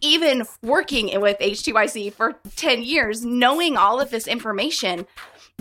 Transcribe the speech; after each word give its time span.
even 0.00 0.44
working 0.62 1.20
with 1.20 1.38
HTYC 1.38 2.12
for 2.12 2.34
10 2.56 2.82
years, 2.82 3.24
knowing 3.24 3.76
all 3.76 4.00
of 4.00 4.10
this 4.10 4.26
information, 4.26 5.06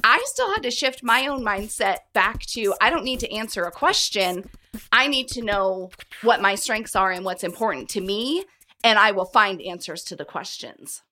I 0.04 0.23
still 0.25 0.51
had 0.51 0.64
to 0.64 0.72
shift 0.72 1.04
my 1.04 1.27
own 1.27 1.43
mindset 1.43 1.98
back 2.14 2.42
to 2.48 2.74
I 2.82 2.90
don't 2.90 3.04
need 3.04 3.20
to 3.20 3.32
answer 3.32 3.64
a 3.64 3.72
question. 3.72 4.50
I 4.92 5.08
need 5.08 5.28
to 5.30 5.42
know 5.42 5.92
what 6.22 6.42
my 6.42 6.56
strengths 6.56 6.96
are 6.96 7.12
and 7.12 7.24
what's 7.24 7.44
important 7.44 7.90
to 7.90 8.02
me, 8.02 8.46
and 8.83 8.97
I 8.97 9.11
will 9.11 9.25
find 9.25 9.61
answers 9.61 10.04
to 10.05 10.16
the 10.16 10.25
questions. 10.25 11.04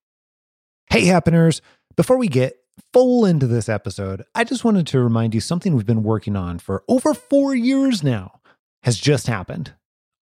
Hey, 0.89 1.05
happeners. 1.05 1.61
Before 1.95 2.17
we 2.17 2.27
get 2.27 2.55
full 2.93 3.25
into 3.25 3.45
this 3.45 3.69
episode, 3.69 4.23
I 4.33 4.43
just 4.43 4.63
wanted 4.63 4.87
to 4.87 4.99
remind 4.99 5.35
you 5.35 5.41
something 5.41 5.75
we've 5.75 5.85
been 5.85 6.03
working 6.03 6.35
on 6.35 6.57
for 6.57 6.83
over 6.87 7.13
four 7.13 7.53
years 7.53 8.03
now 8.03 8.39
has 8.83 8.97
just 8.97 9.27
happened. 9.27 9.73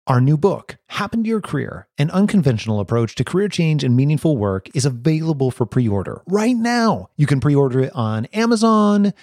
Our 0.06 0.20
new 0.20 0.36
book, 0.36 0.76
Happen 0.88 1.22
to 1.22 1.30
Your 1.30 1.40
Career 1.40 1.88
An 1.96 2.10
Unconventional 2.10 2.78
Approach 2.78 3.14
to 3.14 3.24
Career 3.24 3.48
Change 3.48 3.82
and 3.82 3.96
Meaningful 3.96 4.36
Work, 4.36 4.68
is 4.76 4.84
available 4.84 5.50
for 5.50 5.64
pre 5.64 5.88
order 5.88 6.20
right 6.26 6.54
now. 6.54 7.08
You 7.16 7.26
can 7.26 7.40
pre 7.40 7.54
order 7.54 7.80
it 7.80 7.92
on 7.94 8.26
Amazon 8.26 9.14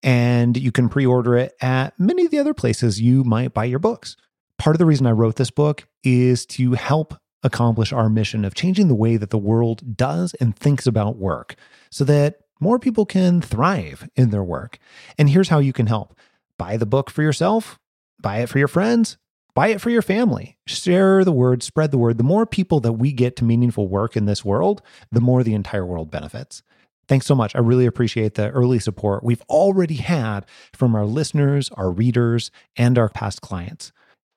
and 0.00 0.56
you 0.56 0.70
can 0.70 0.88
pre 0.88 1.04
order 1.04 1.36
it 1.36 1.54
at 1.60 1.98
many 1.98 2.24
of 2.24 2.30
the 2.30 2.38
other 2.38 2.54
places 2.54 3.00
you 3.00 3.24
might 3.24 3.52
buy 3.52 3.64
your 3.64 3.80
books. 3.80 4.16
Part 4.58 4.76
of 4.76 4.78
the 4.78 4.86
reason 4.86 5.08
I 5.08 5.10
wrote 5.10 5.34
this 5.34 5.50
book 5.50 5.88
is 6.04 6.46
to 6.46 6.74
help 6.74 7.14
accomplish 7.42 7.92
our 7.92 8.08
mission 8.08 8.44
of 8.44 8.54
changing 8.54 8.86
the 8.86 8.94
way 8.94 9.16
that 9.16 9.30
the 9.30 9.38
world 9.38 9.96
does 9.96 10.34
and 10.34 10.54
thinks 10.54 10.86
about 10.86 11.16
work 11.16 11.56
so 11.90 12.04
that 12.04 12.42
more 12.60 12.78
people 12.78 13.06
can 13.06 13.40
thrive 13.40 14.08
in 14.14 14.30
their 14.30 14.44
work. 14.44 14.78
And 15.18 15.30
here's 15.30 15.48
how 15.48 15.58
you 15.58 15.72
can 15.72 15.88
help 15.88 16.16
buy 16.58 16.76
the 16.76 16.86
book 16.86 17.10
for 17.10 17.24
yourself, 17.24 17.76
buy 18.20 18.38
it 18.38 18.48
for 18.48 18.60
your 18.60 18.68
friends 18.68 19.16
Buy 19.54 19.68
it 19.68 19.80
for 19.80 19.90
your 19.90 20.02
family. 20.02 20.56
Share 20.66 21.24
the 21.24 21.32
word, 21.32 21.62
spread 21.62 21.90
the 21.90 21.98
word. 21.98 22.18
The 22.18 22.24
more 22.24 22.46
people 22.46 22.80
that 22.80 22.92
we 22.92 23.12
get 23.12 23.36
to 23.36 23.44
meaningful 23.44 23.88
work 23.88 24.16
in 24.16 24.26
this 24.26 24.44
world, 24.44 24.82
the 25.10 25.20
more 25.20 25.42
the 25.42 25.54
entire 25.54 25.84
world 25.84 26.10
benefits. 26.10 26.62
Thanks 27.08 27.26
so 27.26 27.34
much. 27.34 27.56
I 27.56 27.60
really 27.60 27.86
appreciate 27.86 28.34
the 28.34 28.50
early 28.50 28.78
support 28.78 29.24
we've 29.24 29.42
already 29.48 29.94
had 29.96 30.44
from 30.74 30.94
our 30.94 31.06
listeners, 31.06 31.70
our 31.70 31.90
readers, 31.90 32.50
and 32.76 32.98
our 32.98 33.08
past 33.08 33.40
clients. 33.40 33.92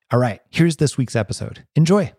All 0.09 0.19
right, 0.19 0.41
here's 0.49 0.77
this 0.77 0.97
week's 0.97 1.15
episode. 1.15 1.65
Enjoy. 1.75 2.13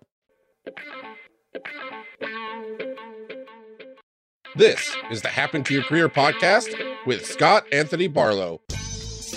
This 4.55 4.95
is 5.11 5.23
the 5.23 5.29
Happen 5.29 5.65
to 5.65 5.75
Your 5.75 5.83
Career 5.83 6.11
podcast 6.11 6.69
with 7.07 7.25
Scott 7.25 7.65
Anthony 7.73 8.07
Barlow. 8.07 8.61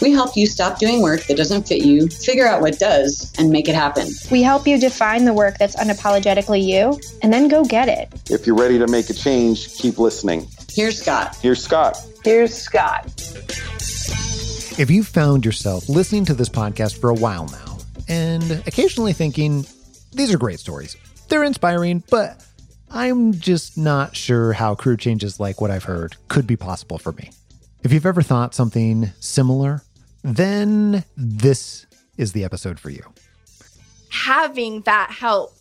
We 0.02 0.12
help 0.12 0.36
you 0.36 0.46
stop 0.46 0.80
doing 0.80 1.02
work 1.02 1.24
that 1.28 1.38
doesn't 1.38 1.68
fit 1.68 1.86
you, 1.86 2.08
figure 2.10 2.46
out 2.46 2.62
what 2.62 2.78
does, 2.80 3.32
and 3.38 3.50
make 3.50 3.70
it 3.70 3.76
happen. 3.76 4.08
We 4.30 4.44
help 4.44 4.68
you 4.68 4.80
define 4.80 5.26
the 5.26 5.34
work 5.34 5.58
that's 5.58 5.76
unapologetically 5.76 6.64
you 6.64 7.00
and 7.22 7.32
then 7.32 7.48
go 7.48 7.64
get 7.64 7.88
it. 7.88 8.14
If 8.30 8.46
you're 8.46 8.58
ready 8.58 8.78
to 8.80 8.88
make 8.88 9.10
a 9.10 9.14
change, 9.14 9.74
keep 9.76 9.98
listening. 9.98 10.48
Here's 10.72 11.02
Scott. 11.02 11.38
Here's 11.42 11.64
Scott. 11.64 11.98
Here's 12.24 12.54
Scott. 12.54 13.06
If 14.78 14.92
you've 14.92 15.08
found 15.08 15.46
yourself 15.46 15.88
listening 15.88 16.26
to 16.26 16.34
this 16.34 16.50
podcast 16.50 17.00
for 17.00 17.10
a 17.10 17.14
while 17.14 17.48
now 17.48 17.78
and 18.10 18.52
occasionally 18.68 19.14
thinking, 19.14 19.66
these 20.12 20.34
are 20.34 20.38
great 20.38 20.60
stories, 20.60 20.98
they're 21.30 21.46
inspiring, 21.46 22.04
but 22.10 22.44
I'm 22.92 23.34
just 23.34 23.78
not 23.78 24.18
sure 24.18 24.52
how 24.52 24.76
career 24.76 24.98
changes 24.98 25.40
like 25.40 25.62
what 25.62 25.72
I've 25.72 25.86
heard 25.86 26.18
could 26.28 26.46
be 26.46 26.58
possible 26.58 26.98
for 26.98 27.14
me. 27.14 27.32
If 27.84 27.94
you've 27.94 28.06
ever 28.06 28.22
thought 28.22 28.54
something 28.54 29.12
similar, 29.20 29.82
then 30.26 31.04
this 31.16 31.86
is 32.18 32.34
the 32.34 32.44
episode 32.44 32.80
for 32.80 32.90
you. 32.90 33.04
Having 34.10 34.82
that 34.82 35.12
help 35.12 35.54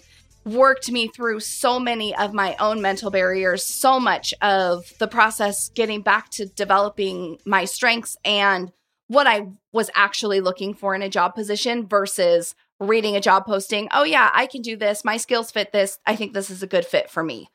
worked 0.46 0.90
me 0.90 1.08
through 1.08 1.40
so 1.40 1.78
many 1.78 2.14
of 2.16 2.32
my 2.32 2.56
own 2.58 2.80
mental 2.80 3.10
barriers, 3.10 3.62
so 3.64 4.00
much 4.00 4.32
of 4.40 4.92
the 4.98 5.08
process 5.08 5.68
getting 5.70 6.00
back 6.00 6.30
to 6.30 6.46
developing 6.46 7.38
my 7.44 7.64
strengths 7.64 8.16
and 8.24 8.72
what 9.08 9.26
I 9.26 9.48
was 9.72 9.90
actually 9.94 10.40
looking 10.40 10.72
for 10.72 10.94
in 10.94 11.02
a 11.02 11.10
job 11.10 11.34
position 11.34 11.86
versus 11.86 12.54
reading 12.80 13.16
a 13.16 13.20
job 13.20 13.44
posting. 13.44 13.88
Oh, 13.92 14.04
yeah, 14.04 14.30
I 14.32 14.46
can 14.46 14.62
do 14.62 14.76
this. 14.76 15.04
My 15.04 15.18
skills 15.18 15.50
fit 15.50 15.72
this. 15.72 15.98
I 16.06 16.16
think 16.16 16.32
this 16.32 16.50
is 16.50 16.62
a 16.62 16.66
good 16.66 16.86
fit 16.86 17.10
for 17.10 17.22
me. 17.22 17.48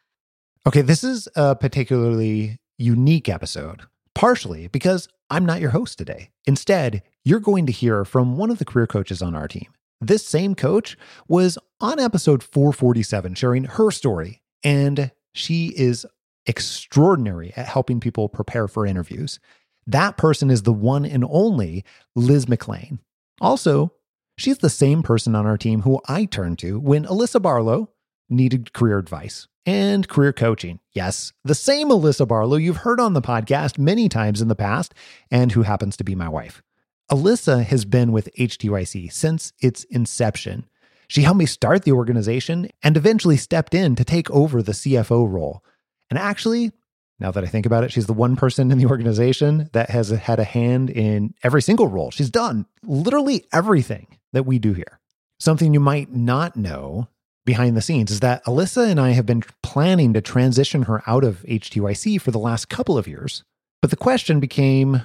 Okay, 0.67 0.81
this 0.81 1.03
is 1.03 1.27
a 1.35 1.55
particularly 1.55 2.59
unique 2.77 3.29
episode 3.29 3.83
partially 4.19 4.67
because 4.67 5.07
I'm 5.29 5.45
not 5.45 5.61
your 5.61 5.69
host 5.69 5.97
today. 5.97 6.29
Instead, 6.45 7.03
you're 7.23 7.39
going 7.39 7.65
to 7.67 7.71
hear 7.71 8.03
from 8.03 8.35
one 8.35 8.49
of 8.49 8.59
the 8.59 8.65
career 8.65 8.85
coaches 8.85 9.21
on 9.21 9.33
our 9.33 9.47
team. 9.47 9.71
This 10.01 10.27
same 10.27 10.55
coach 10.55 10.97
was 11.29 11.57
on 11.79 12.01
episode 12.01 12.43
447 12.43 13.35
sharing 13.35 13.63
her 13.63 13.91
story, 13.91 14.41
and 14.61 15.11
she 15.31 15.67
is 15.67 16.05
extraordinary 16.45 17.53
at 17.55 17.67
helping 17.67 18.01
people 18.01 18.27
prepare 18.27 18.67
for 18.67 18.85
interviews. 18.85 19.39
That 19.87 20.17
person 20.17 20.51
is 20.51 20.63
the 20.63 20.73
one 20.73 21.05
and 21.05 21.23
only 21.29 21.85
Liz 22.13 22.49
McLean. 22.49 22.99
Also, 23.39 23.93
she's 24.37 24.57
the 24.57 24.69
same 24.69 25.01
person 25.01 25.33
on 25.33 25.47
our 25.47 25.57
team 25.57 25.83
who 25.83 26.01
I 26.09 26.25
turned 26.25 26.59
to 26.59 26.77
when 26.77 27.05
Alyssa 27.05 27.41
Barlow 27.41 27.91
needed 28.29 28.73
career 28.73 28.97
advice 28.97 29.47
and 29.69 30.07
career 30.07 30.33
coaching. 30.33 30.79
Yes, 30.93 31.31
the 31.43 31.53
same 31.53 31.89
Alyssa 31.89 32.27
Barlow 32.27 32.57
you've 32.57 32.77
heard 32.77 32.99
on 32.99 33.13
the 33.13 33.21
podcast 33.21 33.77
many 33.77 34.09
times 34.09 34.41
in 34.41 34.47
the 34.47 34.55
past 34.55 34.95
and 35.29 35.51
who 35.51 35.61
happens 35.61 35.95
to 35.97 36.03
be 36.03 36.15
my 36.15 36.27
wife. 36.27 36.63
Alyssa 37.11 37.63
has 37.63 37.85
been 37.85 38.11
with 38.11 38.33
HTYC 38.35 39.13
since 39.13 39.53
its 39.59 39.83
inception. 39.85 40.67
She 41.07 41.21
helped 41.21 41.37
me 41.37 41.45
start 41.45 41.83
the 41.83 41.91
organization 41.91 42.69
and 42.81 42.97
eventually 42.97 43.37
stepped 43.37 43.75
in 43.75 43.95
to 43.95 44.03
take 44.03 44.31
over 44.31 44.63
the 44.63 44.71
CFO 44.71 45.31
role. 45.31 45.63
And 46.09 46.17
actually, 46.17 46.71
now 47.19 47.29
that 47.29 47.43
I 47.43 47.47
think 47.47 47.67
about 47.67 47.83
it, 47.83 47.91
she's 47.91 48.07
the 48.07 48.13
one 48.13 48.35
person 48.35 48.71
in 48.71 48.79
the 48.79 48.87
organization 48.87 49.69
that 49.73 49.91
has 49.91 50.09
had 50.09 50.39
a 50.39 50.43
hand 50.43 50.89
in 50.89 51.35
every 51.43 51.61
single 51.61 51.87
role. 51.87 52.09
She's 52.09 52.31
done 52.31 52.65
literally 52.81 53.45
everything 53.53 54.17
that 54.33 54.47
we 54.47 54.57
do 54.57 54.73
here. 54.73 54.99
Something 55.39 55.75
you 55.75 55.79
might 55.79 56.11
not 56.11 56.55
know 56.55 57.07
behind 57.49 57.75
the 57.75 57.81
scenes 57.81 58.11
is 58.11 58.19
that 58.19 58.45
Alyssa 58.45 58.87
and 58.87 58.99
I 58.99 59.09
have 59.09 59.25
been 59.25 59.41
planning 59.63 60.13
to 60.13 60.21
transition 60.21 60.83
her 60.83 61.01
out 61.07 61.23
of 61.23 61.41
HTYC 61.47 62.21
for 62.21 62.29
the 62.29 62.37
last 62.37 62.69
couple 62.69 62.95
of 62.95 63.07
years. 63.07 63.43
But 63.81 63.89
the 63.89 63.97
question 63.97 64.39
became 64.39 65.01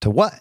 to 0.00 0.10
what? 0.10 0.34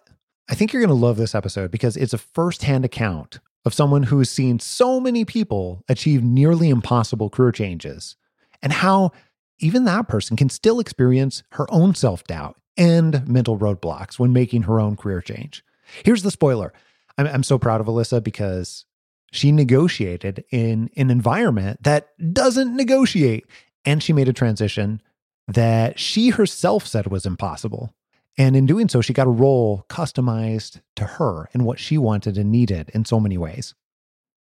I 0.50 0.56
think 0.56 0.74
you're 0.74 0.82
going 0.82 0.88
to 0.88 1.06
love 1.06 1.18
this 1.18 1.36
episode 1.36 1.70
because 1.70 1.96
it's 1.96 2.14
a 2.14 2.18
firsthand 2.18 2.84
account 2.84 3.42
of 3.64 3.76
someone 3.76 4.02
who's 4.02 4.32
seen 4.32 4.58
so 4.58 5.00
many 5.00 5.24
people 5.24 5.84
achieve 5.88 6.24
nearly 6.24 6.70
impossible 6.70 7.30
career 7.30 7.52
changes 7.52 8.16
and 8.64 8.74
how 8.74 9.12
even 9.60 9.86
that 9.86 10.08
person 10.08 10.36
can 10.36 10.50
still 10.50 10.80
experience 10.80 11.44
her 11.52 11.72
own 11.72 11.94
self 11.94 12.24
doubt 12.24 12.58
and 12.76 13.28
mental 13.28 13.60
roadblocks 13.60 14.18
when 14.18 14.34
making 14.34 14.64
her 14.64 14.80
own 14.80 14.96
career 14.96 15.22
change. 15.22 15.64
Here's 16.04 16.24
the 16.24 16.32
spoiler 16.32 16.74
I'm, 17.20 17.28
I'm 17.28 17.44
so 17.44 17.60
proud 17.60 17.82
of 17.82 17.86
Alyssa 17.88 18.24
because 18.24 18.86
she 19.34 19.52
negotiated 19.52 20.46
in 20.52 20.92
an 20.96 21.10
environment 21.10 21.82
that 21.84 22.10
doesn't 22.34 22.76
negotiate. 22.76 23.46
And 23.84 24.02
she 24.02 24.14
made 24.14 24.30
a 24.30 24.34
transition 24.34 25.02
that 25.48 26.00
she 26.00 26.30
herself 26.30 26.86
said 26.86 27.08
was 27.08 27.26
impossible. 27.26 27.94
And 28.38 28.56
in 28.56 28.68
doing 28.68 28.88
so, 28.90 29.02
she 29.02 29.12
got 29.12 29.28
a 29.28 29.32
role 29.32 29.86
customized 29.90 30.82
to 30.96 31.06
her 31.06 31.50
and 31.54 31.66
what 31.66 31.80
she 31.80 31.98
wanted 31.98 32.38
and 32.38 32.52
needed 32.52 32.92
in 32.94 33.06
so 33.06 33.20
many 33.20 33.38
ways. 33.38 33.74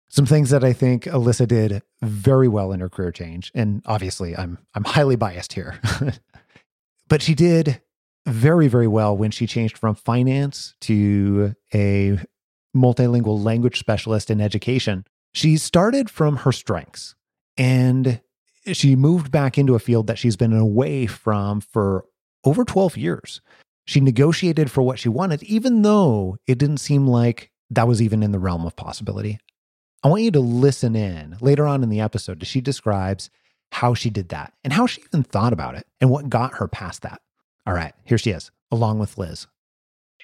Some 0.09 0.27
things 0.27 0.51
that 0.51 0.63
I 0.63 0.73
think 0.73 1.05
Alyssa 1.05 1.47
did 1.47 1.81
very 2.03 2.47
well 2.47 2.71
in 2.71 2.79
her 2.79 2.89
career 2.89 3.11
change. 3.11 3.51
And 3.55 3.81
obviously, 3.87 4.37
I'm, 4.37 4.59
I'm 4.75 4.83
highly 4.83 5.15
biased 5.15 5.53
here. 5.53 5.79
but 7.09 7.23
she 7.23 7.33
did 7.33 7.81
very, 8.27 8.67
very 8.67 8.87
well 8.87 9.17
when 9.17 9.31
she 9.31 9.47
changed 9.47 9.77
from 9.77 9.95
finance 9.95 10.75
to 10.81 11.55
a 11.73 12.19
multilingual 12.75 13.43
language 13.43 13.79
specialist 13.79 14.29
in 14.29 14.41
education. 14.41 15.05
She 15.33 15.57
started 15.57 16.09
from 16.09 16.37
her 16.37 16.51
strengths 16.51 17.15
and 17.57 18.21
she 18.71 18.95
moved 18.95 19.31
back 19.31 19.57
into 19.57 19.75
a 19.75 19.79
field 19.79 20.07
that 20.07 20.17
she's 20.17 20.35
been 20.35 20.53
away 20.53 21.05
from 21.05 21.61
for 21.61 22.05
over 22.43 22.63
12 22.63 22.97
years. 22.97 23.41
She 23.85 23.99
negotiated 23.99 24.71
for 24.71 24.81
what 24.81 24.99
she 24.99 25.09
wanted, 25.09 25.43
even 25.43 25.81
though 25.81 26.37
it 26.47 26.57
didn't 26.57 26.77
seem 26.77 27.07
like 27.07 27.51
that 27.69 27.87
was 27.87 28.01
even 28.01 28.23
in 28.23 28.31
the 28.31 28.39
realm 28.39 28.65
of 28.65 28.75
possibility. 28.75 29.39
I 30.03 30.07
want 30.07 30.21
you 30.21 30.31
to 30.31 30.39
listen 30.39 30.95
in 30.95 31.37
later 31.41 31.65
on 31.65 31.83
in 31.83 31.89
the 31.89 32.01
episode 32.01 32.41
as 32.41 32.47
she 32.47 32.61
describes 32.61 33.29
how 33.71 33.93
she 33.93 34.09
did 34.09 34.29
that 34.29 34.53
and 34.63 34.71
how 34.71 34.85
she 34.85 35.01
even 35.01 35.23
thought 35.23 35.53
about 35.53 35.75
it 35.75 35.87
and 35.99 36.09
what 36.09 36.29
got 36.29 36.55
her 36.55 36.67
past 36.67 37.01
that. 37.01 37.21
All 37.65 37.73
right, 37.73 37.93
here 38.03 38.17
she 38.17 38.31
is, 38.31 38.51
along 38.71 38.99
with 38.99 39.17
Liz. 39.17 39.47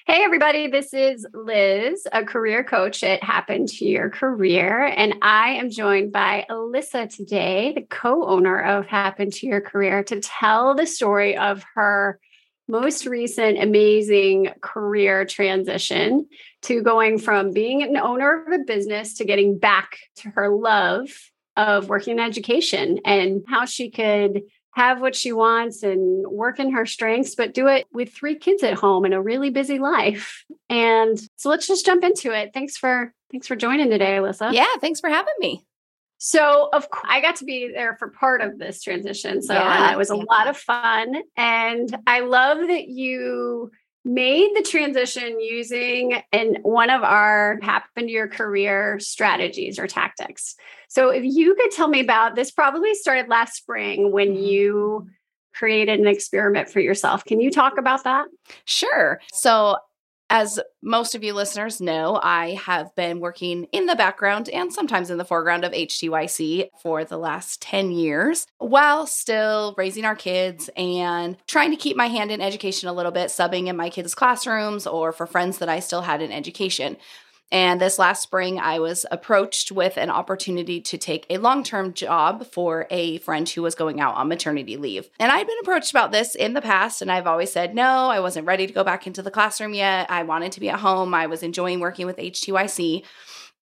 Hey, 0.09 0.23
everybody, 0.23 0.65
this 0.65 0.91
is 0.91 1.23
Liz, 1.35 2.07
a 2.11 2.25
career 2.25 2.63
coach 2.63 3.03
at 3.03 3.21
Happen 3.21 3.67
to 3.67 3.85
Your 3.85 4.09
Career. 4.09 4.85
And 4.85 5.13
I 5.21 5.51
am 5.51 5.69
joined 5.69 6.11
by 6.11 6.47
Alyssa 6.49 7.15
today, 7.15 7.73
the 7.75 7.83
co 7.83 8.27
owner 8.27 8.59
of 8.59 8.87
Happen 8.87 9.29
to 9.29 9.45
Your 9.45 9.61
Career, 9.61 10.03
to 10.05 10.19
tell 10.19 10.73
the 10.73 10.87
story 10.87 11.37
of 11.37 11.63
her 11.75 12.19
most 12.67 13.05
recent 13.05 13.61
amazing 13.61 14.49
career 14.61 15.25
transition 15.25 16.27
to 16.63 16.81
going 16.81 17.19
from 17.19 17.51
being 17.51 17.83
an 17.83 17.95
owner 17.95 18.43
of 18.47 18.51
a 18.51 18.63
business 18.65 19.13
to 19.17 19.25
getting 19.25 19.59
back 19.59 19.99
to 20.15 20.29
her 20.31 20.49
love 20.49 21.07
of 21.55 21.87
working 21.87 22.17
in 22.17 22.19
education 22.19 22.97
and 23.05 23.43
how 23.47 23.65
she 23.65 23.91
could 23.91 24.41
have 24.79 25.01
what 25.01 25.13
she 25.13 25.33
wants 25.33 25.83
and 25.83 26.25
work 26.25 26.57
in 26.57 26.71
her 26.71 26.85
strengths, 26.85 27.35
but 27.35 27.53
do 27.53 27.67
it 27.67 27.85
with 27.91 28.13
three 28.13 28.35
kids 28.35 28.63
at 28.63 28.75
home 28.75 29.03
and 29.03 29.13
a 29.13 29.21
really 29.21 29.49
busy 29.49 29.77
life. 29.77 30.45
And 30.69 31.19
so 31.35 31.49
let's 31.49 31.67
just 31.67 31.85
jump 31.85 32.05
into 32.05 32.31
it. 32.31 32.51
Thanks 32.53 32.77
for 32.77 33.13
thanks 33.29 33.45
for 33.45 33.57
joining 33.57 33.89
today, 33.89 34.17
Alyssa. 34.17 34.53
Yeah, 34.53 34.67
thanks 34.79 35.01
for 35.01 35.09
having 35.09 35.33
me. 35.39 35.65
So, 36.17 36.69
of 36.73 36.89
course, 36.89 37.05
I 37.07 37.21
got 37.21 37.37
to 37.37 37.45
be 37.45 37.71
there 37.73 37.97
for 37.97 38.09
part 38.09 38.41
of 38.41 38.57
this 38.57 38.81
transition. 38.81 39.41
So, 39.41 39.53
yeah, 39.53 39.91
it 39.91 39.97
was 39.97 40.09
a 40.09 40.15
lot 40.15 40.47
of 40.47 40.57
fun. 40.57 41.15
And 41.35 41.97
I 42.07 42.21
love 42.21 42.59
that 42.59 42.87
you 42.87 43.71
made 44.09 44.49
the 44.55 44.63
transition 44.63 45.39
using 45.39 46.19
and 46.31 46.57
one 46.63 46.89
of 46.89 47.03
our 47.03 47.59
happen 47.61 48.07
to 48.07 48.11
your 48.11 48.27
career 48.27 48.99
strategies 48.99 49.77
or 49.77 49.85
tactics. 49.85 50.55
So 50.87 51.09
if 51.09 51.23
you 51.23 51.53
could 51.53 51.69
tell 51.69 51.87
me 51.87 51.99
about 51.99 52.35
this 52.35 52.49
probably 52.49 52.95
started 52.95 53.29
last 53.29 53.55
spring 53.55 54.11
when 54.11 54.29
mm-hmm. 54.29 54.43
you 54.43 55.07
created 55.53 55.99
an 55.99 56.07
experiment 56.07 56.69
for 56.69 56.79
yourself. 56.79 57.23
Can 57.23 57.39
you 57.39 57.51
talk 57.51 57.77
about 57.77 58.03
that? 58.05 58.25
Sure. 58.65 59.21
So 59.33 59.77
as 60.29 60.59
most 60.81 61.15
of 61.15 61.23
you 61.23 61.33
listeners 61.33 61.81
know, 61.81 62.19
I 62.21 62.51
have 62.65 62.93
been 62.95 63.19
working 63.19 63.65
in 63.71 63.87
the 63.87 63.95
background 63.95 64.47
and 64.49 64.71
sometimes 64.71 65.09
in 65.09 65.17
the 65.17 65.25
foreground 65.25 65.63
of 65.63 65.71
HTYC 65.71 66.69
for 66.81 67.03
the 67.03 67.17
last 67.17 67.61
10 67.61 67.91
years 67.91 68.45
while 68.59 69.07
still 69.07 69.73
raising 69.77 70.05
our 70.05 70.15
kids 70.15 70.69
and 70.77 71.37
trying 71.47 71.71
to 71.71 71.77
keep 71.77 71.97
my 71.97 72.07
hand 72.07 72.31
in 72.31 72.41
education 72.41 72.89
a 72.89 72.93
little 72.93 73.11
bit, 73.11 73.29
subbing 73.29 73.67
in 73.67 73.75
my 73.75 73.89
kids' 73.89 74.15
classrooms 74.15 74.85
or 74.85 75.11
for 75.11 75.25
friends 75.25 75.57
that 75.57 75.69
I 75.69 75.79
still 75.79 76.01
had 76.01 76.21
in 76.21 76.31
education. 76.31 76.97
And 77.51 77.81
this 77.81 77.97
last 77.97 78.21
spring, 78.21 78.59
I 78.59 78.79
was 78.79 79.05
approached 79.09 79.71
with 79.71 79.97
an 79.97 80.09
opportunity 80.11 80.79
to 80.81 80.97
take 80.97 81.25
a 81.29 81.39
long 81.39 81.63
term 81.63 81.93
job 81.93 82.45
for 82.45 82.85
a 82.91 83.17
friend 83.19 83.49
who 83.49 83.63
was 83.63 83.75
going 83.75 83.99
out 83.99 84.15
on 84.15 84.27
maternity 84.27 84.77
leave. 84.77 85.09
And 85.19 85.31
I'd 85.31 85.47
been 85.47 85.57
approached 85.61 85.89
about 85.89 86.11
this 86.11 86.35
in 86.35 86.53
the 86.53 86.61
past, 86.61 87.01
and 87.01 87.11
I've 87.11 87.27
always 87.27 87.51
said 87.51 87.73
no, 87.73 88.09
I 88.09 88.19
wasn't 88.19 88.45
ready 88.45 88.67
to 88.67 88.73
go 88.73 88.83
back 88.83 89.07
into 89.07 89.21
the 89.21 89.31
classroom 89.31 89.73
yet. 89.73 90.11
I 90.11 90.23
wanted 90.23 90.51
to 90.53 90.59
be 90.59 90.69
at 90.69 90.79
home. 90.79 91.13
I 91.13 91.25
was 91.27 91.41
enjoying 91.41 91.79
working 91.79 92.05
with 92.05 92.17
HTYC. 92.17 93.03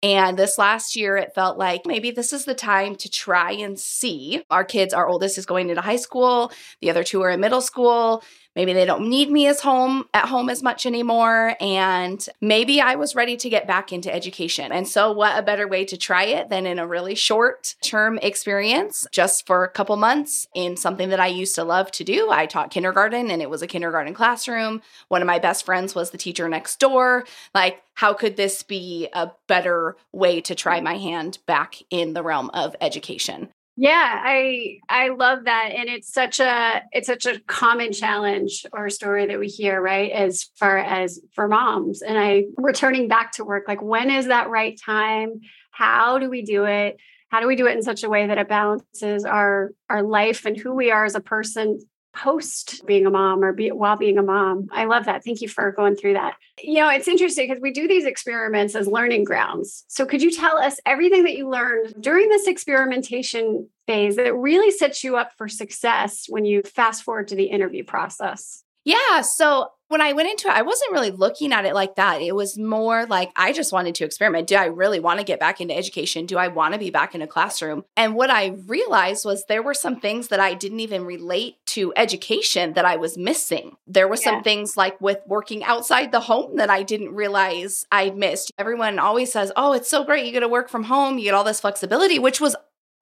And 0.04 0.38
this 0.38 0.60
last 0.60 0.96
year, 0.96 1.18
it 1.18 1.34
felt 1.34 1.58
like 1.58 1.82
maybe 1.86 2.12
this 2.12 2.32
is 2.32 2.46
the 2.46 2.54
time 2.54 2.96
to 2.98 3.10
try 3.10 3.52
and 3.54 3.80
see. 3.80 4.44
Our 4.52 4.64
kids, 4.64 4.94
our 4.94 5.08
oldest 5.08 5.40
is 5.40 5.48
going 5.48 5.70
into 5.70 5.82
high 5.82 5.96
school, 5.96 6.52
the 6.82 6.92
other 6.92 7.04
two 7.04 7.22
are 7.24 7.32
in 7.32 7.40
middle 7.40 7.62
school 7.62 8.24
maybe 8.58 8.74
they 8.74 8.86
don't 8.86 9.08
need 9.08 9.30
me 9.30 9.46
as 9.46 9.62
home 9.62 10.06
at 10.16 10.26
home 10.26 10.50
as 10.50 10.64
much 10.64 10.88
anymore 10.88 11.56
and 11.62 12.28
maybe 12.42 12.82
I 12.82 12.96
was 12.96 13.16
ready 13.16 13.38
to 13.38 13.50
get 13.50 13.68
back 13.68 13.94
into 13.94 14.14
education. 14.14 14.72
And 14.72 14.88
so 14.88 15.12
what 15.12 15.38
a 15.38 15.44
better 15.44 15.68
way 15.68 15.86
to 15.86 15.96
try 15.96 16.24
it 16.24 16.50
than 16.50 16.66
in 16.66 16.80
a 16.80 16.88
really 16.88 17.14
short 17.14 17.76
term 17.82 18.18
experience 18.24 19.06
just 19.12 19.46
for 19.46 19.64
a 19.64 19.70
couple 19.70 19.96
months 19.96 20.48
in 20.56 20.76
something 20.76 21.10
that 21.10 21.20
I 21.20 21.28
used 21.28 21.54
to 21.56 21.64
love 21.64 21.92
to 21.92 22.04
do. 22.04 22.32
I 22.32 22.48
taught 22.48 22.72
kindergarten 22.72 23.30
and 23.30 23.44
it 23.44 23.50
was 23.50 23.62
a 23.62 23.68
kindergarten 23.68 24.16
classroom. 24.16 24.82
One 25.08 25.22
of 25.22 25.28
my 25.28 25.38
best 25.38 25.64
friends 25.64 25.94
was 25.94 26.10
the 26.10 26.18
teacher 26.18 26.50
next 26.50 26.80
door. 26.80 27.26
Like 27.54 27.84
how 27.94 28.14
could 28.14 28.38
this 28.38 28.64
be 28.64 29.08
a 29.14 29.32
better 29.48 29.96
way 30.12 30.42
to 30.42 30.56
try 30.56 30.82
my 30.82 30.98
hand 30.98 31.38
back 31.46 31.76
in 31.92 32.14
the 32.14 32.24
realm 32.24 32.50
of 32.56 32.76
education? 32.82 33.50
Yeah, 33.80 34.22
I 34.24 34.80
I 34.90 35.10
love 35.10 35.44
that 35.44 35.70
and 35.72 35.88
it's 35.88 36.12
such 36.12 36.40
a 36.40 36.82
it's 36.92 37.06
such 37.06 37.28
a 37.28 37.40
common 37.42 37.94
challenge 37.94 38.66
or 38.74 38.90
story 38.90 39.28
that 39.28 39.40
we 39.40 39.48
hear, 39.48 39.80
right? 39.80 40.12
As 40.12 40.46
far 40.56 40.80
as 40.80 41.20
for 41.36 41.48
moms 41.48 42.02
and 42.02 42.18
I 42.18 42.46
returning 42.58 43.08
back 43.08 43.34
to 43.34 43.46
work 43.46 43.66
like 43.68 43.84
when 43.84 44.10
is 44.10 44.28
that 44.28 44.50
right 44.50 44.80
time? 44.84 45.42
How 45.70 46.18
do 46.18 46.28
we 46.28 46.42
do 46.42 46.66
it? 46.66 46.98
How 47.30 47.40
do 47.40 47.46
we 47.46 47.56
do 47.56 47.68
it 47.68 47.76
in 47.76 47.84
such 47.84 48.04
a 48.04 48.10
way 48.10 48.26
that 48.26 48.40
it 48.40 48.50
balances 48.50 49.26
our 49.26 49.70
our 49.92 50.02
life 50.02 50.46
and 50.46 50.58
who 50.58 50.74
we 50.74 50.90
are 50.90 51.06
as 51.06 51.14
a 51.14 51.22
person 51.22 51.80
post 52.18 52.86
being 52.86 53.06
a 53.06 53.10
mom 53.10 53.44
or 53.44 53.54
be, 53.54 53.72
while 53.72 53.96
being 53.96 54.18
a 54.18 54.24
mom. 54.24 54.68
I 54.72 54.86
love 54.86 55.06
that. 55.06 55.24
Thank 55.24 55.42
you 55.42 55.48
for 55.48 55.72
going 55.72 55.96
through 55.96 56.14
that. 56.14 56.36
You 56.62 56.76
know, 56.76 56.90
it's 56.90 57.08
interesting 57.08 57.48
because 57.48 57.62
we 57.62 57.72
do 57.72 57.88
these 57.88 58.06
experiments 58.06 58.76
as 58.76 58.88
learning 58.88 59.24
grounds. 59.24 59.86
So, 59.88 60.06
could 60.06 60.22
you 60.22 60.32
tell 60.32 60.58
us 60.58 60.80
everything 60.86 61.24
that 61.24 61.38
you 61.38 61.50
learned 61.50 61.94
during 62.00 62.30
this 62.30 62.48
experimentation 62.48 63.70
phase 63.86 64.16
that 64.16 64.36
really 64.36 64.72
sets 64.72 65.04
you 65.04 65.16
up 65.18 65.32
for 65.38 65.48
success 65.48 66.26
when 66.28 66.46
you 66.46 66.64
fast 66.64 67.04
forward 67.04 67.28
to 67.30 67.36
the 67.36 67.46
interview 67.46 67.84
process? 67.84 68.64
Yeah. 68.88 69.20
So 69.20 69.72
when 69.90 70.00
I 70.00 70.14
went 70.14 70.30
into 70.30 70.48
it, 70.48 70.54
I 70.54 70.62
wasn't 70.62 70.94
really 70.94 71.12
looking 71.12 71.52
at 71.52 71.66
it 71.66 71.74
like 71.74 71.96
that. 71.96 72.22
It 72.22 72.34
was 72.34 72.58
more 72.58 73.06
like 73.06 73.32
I 73.36 73.52
just 73.52 73.74
wanted 73.74 73.96
to 73.96 74.06
experiment. 74.06 74.48
Do 74.48 74.56
I 74.56 74.68
really 74.68 75.02
want 75.02 75.20
to 75.20 75.26
get 75.26 75.42
back 75.42 75.60
into 75.60 75.76
education? 75.76 76.26
Do 76.26 76.38
I 76.38 76.48
want 76.48 76.74
to 76.74 76.80
be 76.80 76.90
back 76.90 77.14
in 77.14 77.22
a 77.22 77.28
classroom? 77.28 77.84
And 77.98 78.16
what 78.16 78.30
I 78.30 78.56
realized 78.66 79.26
was 79.26 79.44
there 79.50 79.62
were 79.62 79.74
some 79.74 80.00
things 80.00 80.30
that 80.30 80.40
I 80.40 80.54
didn't 80.54 80.80
even 80.80 81.04
relate 81.04 81.58
to 81.68 81.92
education 81.98 82.74
that 82.74 82.86
I 82.86 82.96
was 82.96 83.18
missing. 83.18 83.76
There 83.88 84.08
were 84.08 84.16
yeah. 84.16 84.24
some 84.24 84.44
things 84.44 84.78
like 84.78 85.02
with 85.02 85.20
working 85.28 85.66
outside 85.66 86.14
the 86.14 86.22
home 86.22 86.56
that 86.56 86.70
I 86.70 86.84
didn't 86.84 87.14
realize 87.14 87.86
I'd 87.92 88.16
missed. 88.16 88.54
Everyone 88.58 89.00
always 89.00 89.34
says, 89.34 89.52
Oh, 89.58 89.74
it's 89.74 89.90
so 89.90 90.06
great. 90.06 90.26
You 90.26 90.32
get 90.32 90.40
to 90.42 90.48
work 90.48 90.70
from 90.70 90.84
home, 90.84 91.18
you 91.18 91.26
get 91.26 91.34
all 91.34 91.44
this 91.44 91.60
flexibility, 91.60 92.20
which 92.20 92.40
was 92.40 92.56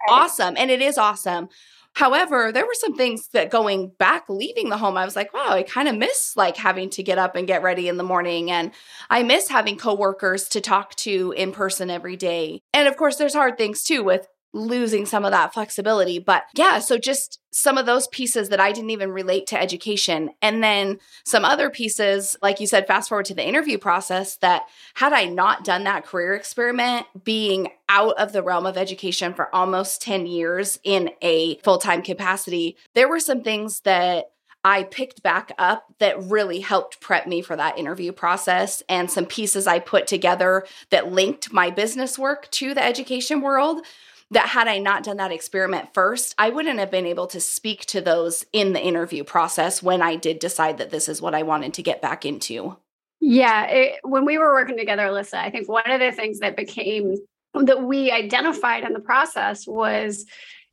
awesome. 0.10 0.56
And 0.58 0.72
it 0.72 0.82
is 0.82 0.98
awesome. 0.98 1.50
However, 1.96 2.52
there 2.52 2.66
were 2.66 2.74
some 2.74 2.96
things 2.96 3.30
that 3.30 3.50
going 3.50 3.92
back, 3.98 4.26
leaving 4.28 4.70
the 4.70 4.78
home, 4.78 4.98
I 4.98 5.06
was 5.06 5.16
like, 5.16 5.34
wow, 5.34 5.52
I 5.52 5.64
kind 5.64 5.88
of 5.88 5.96
miss 5.96 6.34
like 6.36 6.58
having 6.58 6.90
to 6.92 7.04
get 7.04 7.18
up 7.18 7.36
and 7.36 7.48
get 7.48 7.64
ready 7.64 7.88
in 7.88 7.96
the 7.98 8.04
morning. 8.04 8.52
And 8.52 8.72
I 9.10 9.24
miss 9.24 9.48
having 9.48 9.78
coworkers 9.78 10.50
to 10.50 10.62
talk 10.62 10.96
to 10.96 11.34
in 11.38 11.54
person 11.54 11.90
every 11.90 12.18
day. 12.18 12.62
And 12.74 12.88
of 12.90 12.98
course, 12.98 13.16
there's 13.16 13.34
hard 13.34 13.58
things 13.58 13.82
too 13.82 14.04
with 14.04 14.28
losing 14.56 15.06
some 15.06 15.26
of 15.26 15.32
that 15.32 15.54
flexibility. 15.54 16.18
But 16.18 16.46
yeah, 16.56 16.80
so 16.80 16.98
just 16.98 17.40
some 17.52 17.78
of 17.78 17.86
those 17.86 18.08
pieces 18.08 18.50
that 18.50 18.60
I 18.60 18.72
didn't 18.72 18.90
even 18.90 19.12
relate 19.12 19.48
to 19.48 19.62
education. 19.62 20.32
And 20.42 20.64
then 20.64 21.00
some 21.26 21.46
other 21.46 21.70
pieces, 21.70 22.36
like 22.42 22.60
you 22.60 22.68
said, 22.68 22.88
fast 22.88 23.10
forward 23.10 23.26
to 23.26 23.34
the 23.34 23.46
interview 23.46 23.78
process, 23.78 24.38
that 24.38 24.64
had 24.96 25.14
I 25.14 25.26
not 25.26 25.66
done 25.66 25.84
that 25.84 26.06
career 26.06 26.34
experiment, 26.34 27.06
being 27.24 27.68
out 27.90 28.18
of 28.18 28.32
the 28.32 28.42
realm 28.42 28.66
of 28.66 28.78
education 28.78 29.34
for 29.34 29.54
almost 29.54 30.02
10 30.02 30.26
years 30.26 30.80
in 30.84 31.12
a 31.22 31.58
full 31.58 31.78
time 31.78 32.02
capacity, 32.02 32.78
there 32.94 33.10
were 33.10 33.20
some 33.20 33.44
things 33.44 33.82
that 33.82 34.32
I 34.64 34.82
picked 34.82 35.22
back 35.22 35.52
up 35.60 35.94
that 36.00 36.24
really 36.24 36.60
helped 36.60 37.00
prep 37.00 37.28
me 37.28 37.44
for 37.44 37.56
that 37.56 37.78
interview 37.78 38.12
process 38.12 38.82
and 38.90 39.12
some 39.12 39.28
pieces 39.28 39.68
I 39.68 39.78
put 39.78 40.08
together 40.08 40.66
that 40.90 41.12
linked 41.12 41.54
my 41.54 41.70
business 41.70 42.18
work 42.18 42.50
to 42.52 42.74
the 42.74 42.84
education 42.84 43.42
world 43.42 43.86
that 44.32 44.50
had 44.50 44.68
I 44.68 44.80
not 44.80 45.04
done 45.04 45.18
that 45.18 45.32
experiment 45.32 45.94
first, 45.94 46.34
I 46.38 46.50
wouldn't 46.50 46.80
have 46.80 46.90
been 46.90 47.06
able 47.06 47.28
to 47.28 47.40
speak 47.40 47.86
to 47.88 48.02
those 48.02 48.46
in 48.52 48.74
the 48.74 48.82
interview 48.82 49.24
process 49.24 49.84
when 49.84 50.02
I 50.02 50.16
did 50.16 50.40
decide 50.40 50.78
that 50.80 50.90
this 50.90 51.08
is 51.08 51.22
what 51.22 51.36
I 51.36 51.44
wanted 51.44 51.74
to 51.76 51.84
get 51.84 52.02
back 52.02 52.26
into. 52.26 52.78
Yeah, 53.22 53.66
it, 53.66 54.00
when 54.04 54.26
we 54.26 54.38
were 54.38 54.54
working 54.54 54.78
together, 54.78 55.04
Alyssa, 55.04 55.36
I 55.36 55.52
think 55.52 55.70
one 55.70 55.90
of 55.90 56.00
the 56.00 56.12
things 56.12 56.40
that 56.40 56.58
became 56.58 57.16
that 57.54 57.84
we 57.84 58.12
identified 58.12 58.84
in 58.84 58.94
the 58.94 59.00
process 59.00 59.66
was 59.66 60.26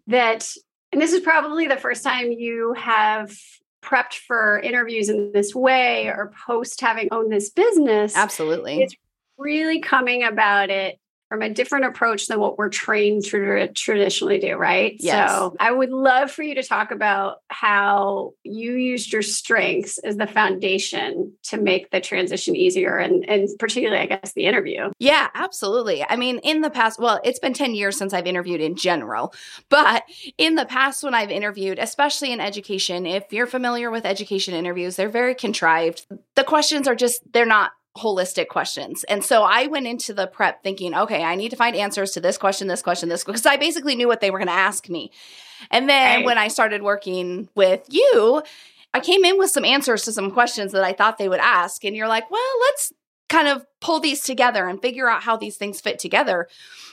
that, 0.08 0.50
and 0.90 1.00
this 1.00 1.12
is 1.12 1.20
probably 1.20 1.68
the 1.68 1.76
first 1.76 2.02
time 2.02 2.32
you 2.32 2.72
have 2.72 3.36
prepped 3.82 4.14
for 4.14 4.60
interviews 4.60 5.08
in 5.08 5.32
this 5.32 5.54
way 5.54 6.06
or 6.06 6.32
post 6.46 6.80
having 6.80 7.08
owned 7.12 7.30
this 7.30 7.50
business. 7.50 8.16
Absolutely. 8.16 8.82
It's 8.82 8.94
really 9.38 9.80
coming 9.80 10.24
about 10.24 10.70
it 10.70 10.98
from 11.32 11.40
a 11.40 11.48
different 11.48 11.86
approach 11.86 12.26
than 12.26 12.38
what 12.38 12.58
we're 12.58 12.68
trained 12.68 13.24
to 13.24 13.66
traditionally 13.68 14.38
do, 14.38 14.54
right? 14.54 14.96
Yes. 15.00 15.30
So 15.30 15.56
I 15.58 15.72
would 15.72 15.88
love 15.88 16.30
for 16.30 16.42
you 16.42 16.56
to 16.56 16.62
talk 16.62 16.90
about 16.90 17.38
how 17.48 18.34
you 18.44 18.74
used 18.74 19.14
your 19.14 19.22
strengths 19.22 19.96
as 19.96 20.18
the 20.18 20.26
foundation 20.26 21.32
to 21.44 21.56
make 21.56 21.90
the 21.90 22.02
transition 22.02 22.54
easier 22.54 22.98
and, 22.98 23.26
and 23.30 23.48
particularly, 23.58 24.02
I 24.02 24.04
guess, 24.04 24.34
the 24.34 24.44
interview. 24.44 24.90
Yeah, 24.98 25.28
absolutely. 25.32 26.04
I 26.06 26.16
mean, 26.16 26.36
in 26.40 26.60
the 26.60 26.68
past, 26.68 27.00
well, 27.00 27.18
it's 27.24 27.38
been 27.38 27.54
10 27.54 27.74
years 27.74 27.96
since 27.96 28.12
I've 28.12 28.26
interviewed 28.26 28.60
in 28.60 28.76
general, 28.76 29.32
but 29.70 30.02
in 30.36 30.56
the 30.56 30.66
past, 30.66 31.02
when 31.02 31.14
I've 31.14 31.30
interviewed, 31.30 31.78
especially 31.78 32.30
in 32.30 32.40
education, 32.40 33.06
if 33.06 33.32
you're 33.32 33.46
familiar 33.46 33.90
with 33.90 34.04
education 34.04 34.52
interviews, 34.52 34.96
they're 34.96 35.08
very 35.08 35.34
contrived. 35.34 36.04
The 36.34 36.44
questions 36.44 36.86
are 36.86 36.94
just, 36.94 37.22
they're 37.32 37.46
not 37.46 37.72
holistic 37.96 38.48
questions. 38.48 39.04
And 39.04 39.22
so 39.22 39.42
I 39.42 39.66
went 39.66 39.86
into 39.86 40.14
the 40.14 40.26
prep 40.26 40.62
thinking, 40.62 40.94
okay, 40.94 41.22
I 41.22 41.34
need 41.34 41.50
to 41.50 41.56
find 41.56 41.76
answers 41.76 42.12
to 42.12 42.20
this 42.20 42.38
question, 42.38 42.68
this 42.68 42.82
question, 42.82 43.08
this 43.08 43.24
because 43.24 43.44
I 43.44 43.56
basically 43.56 43.96
knew 43.96 44.08
what 44.08 44.20
they 44.20 44.30
were 44.30 44.38
going 44.38 44.48
to 44.48 44.54
ask 44.54 44.88
me. 44.88 45.10
And 45.70 45.88
then 45.88 46.18
right. 46.18 46.24
when 46.24 46.38
I 46.38 46.48
started 46.48 46.82
working 46.82 47.48
with 47.54 47.84
you, 47.88 48.42
I 48.94 49.00
came 49.00 49.24
in 49.24 49.38
with 49.38 49.50
some 49.50 49.64
answers 49.64 50.04
to 50.04 50.12
some 50.12 50.30
questions 50.30 50.72
that 50.72 50.84
I 50.84 50.92
thought 50.92 51.18
they 51.18 51.28
would 51.28 51.40
ask 51.40 51.84
and 51.84 51.96
you're 51.96 52.08
like, 52.08 52.30
"Well, 52.30 52.60
let's 52.60 52.92
kind 53.32 53.48
of 53.48 53.64
pull 53.80 53.98
these 53.98 54.20
together 54.20 54.68
and 54.68 54.82
figure 54.82 55.08
out 55.08 55.22
how 55.22 55.38
these 55.38 55.56
things 55.56 55.80
fit 55.80 55.98
together. 55.98 56.48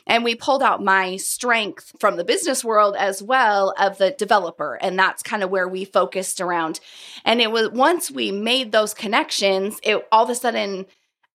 And 0.08 0.24
we 0.24 0.36
pulled 0.36 0.64
out 0.64 0.82
my 0.82 1.18
strength 1.18 1.92
from 2.00 2.16
the 2.16 2.24
business 2.24 2.64
world 2.64 2.96
as 2.98 3.22
well 3.22 3.74
of 3.78 3.98
the 3.98 4.12
developer. 4.12 4.76
And 4.76 4.98
that's 4.98 5.22
kind 5.22 5.44
of 5.44 5.50
where 5.50 5.68
we 5.68 5.84
focused 5.84 6.40
around. 6.40 6.80
And 7.26 7.42
it 7.42 7.52
was 7.52 7.72
once 7.72 8.10
we 8.10 8.32
made 8.32 8.72
those 8.72 8.94
connections, 8.94 9.80
it 9.84 10.08
all 10.14 10.24
of 10.24 10.30
a 10.30 10.36
sudden 10.36 10.86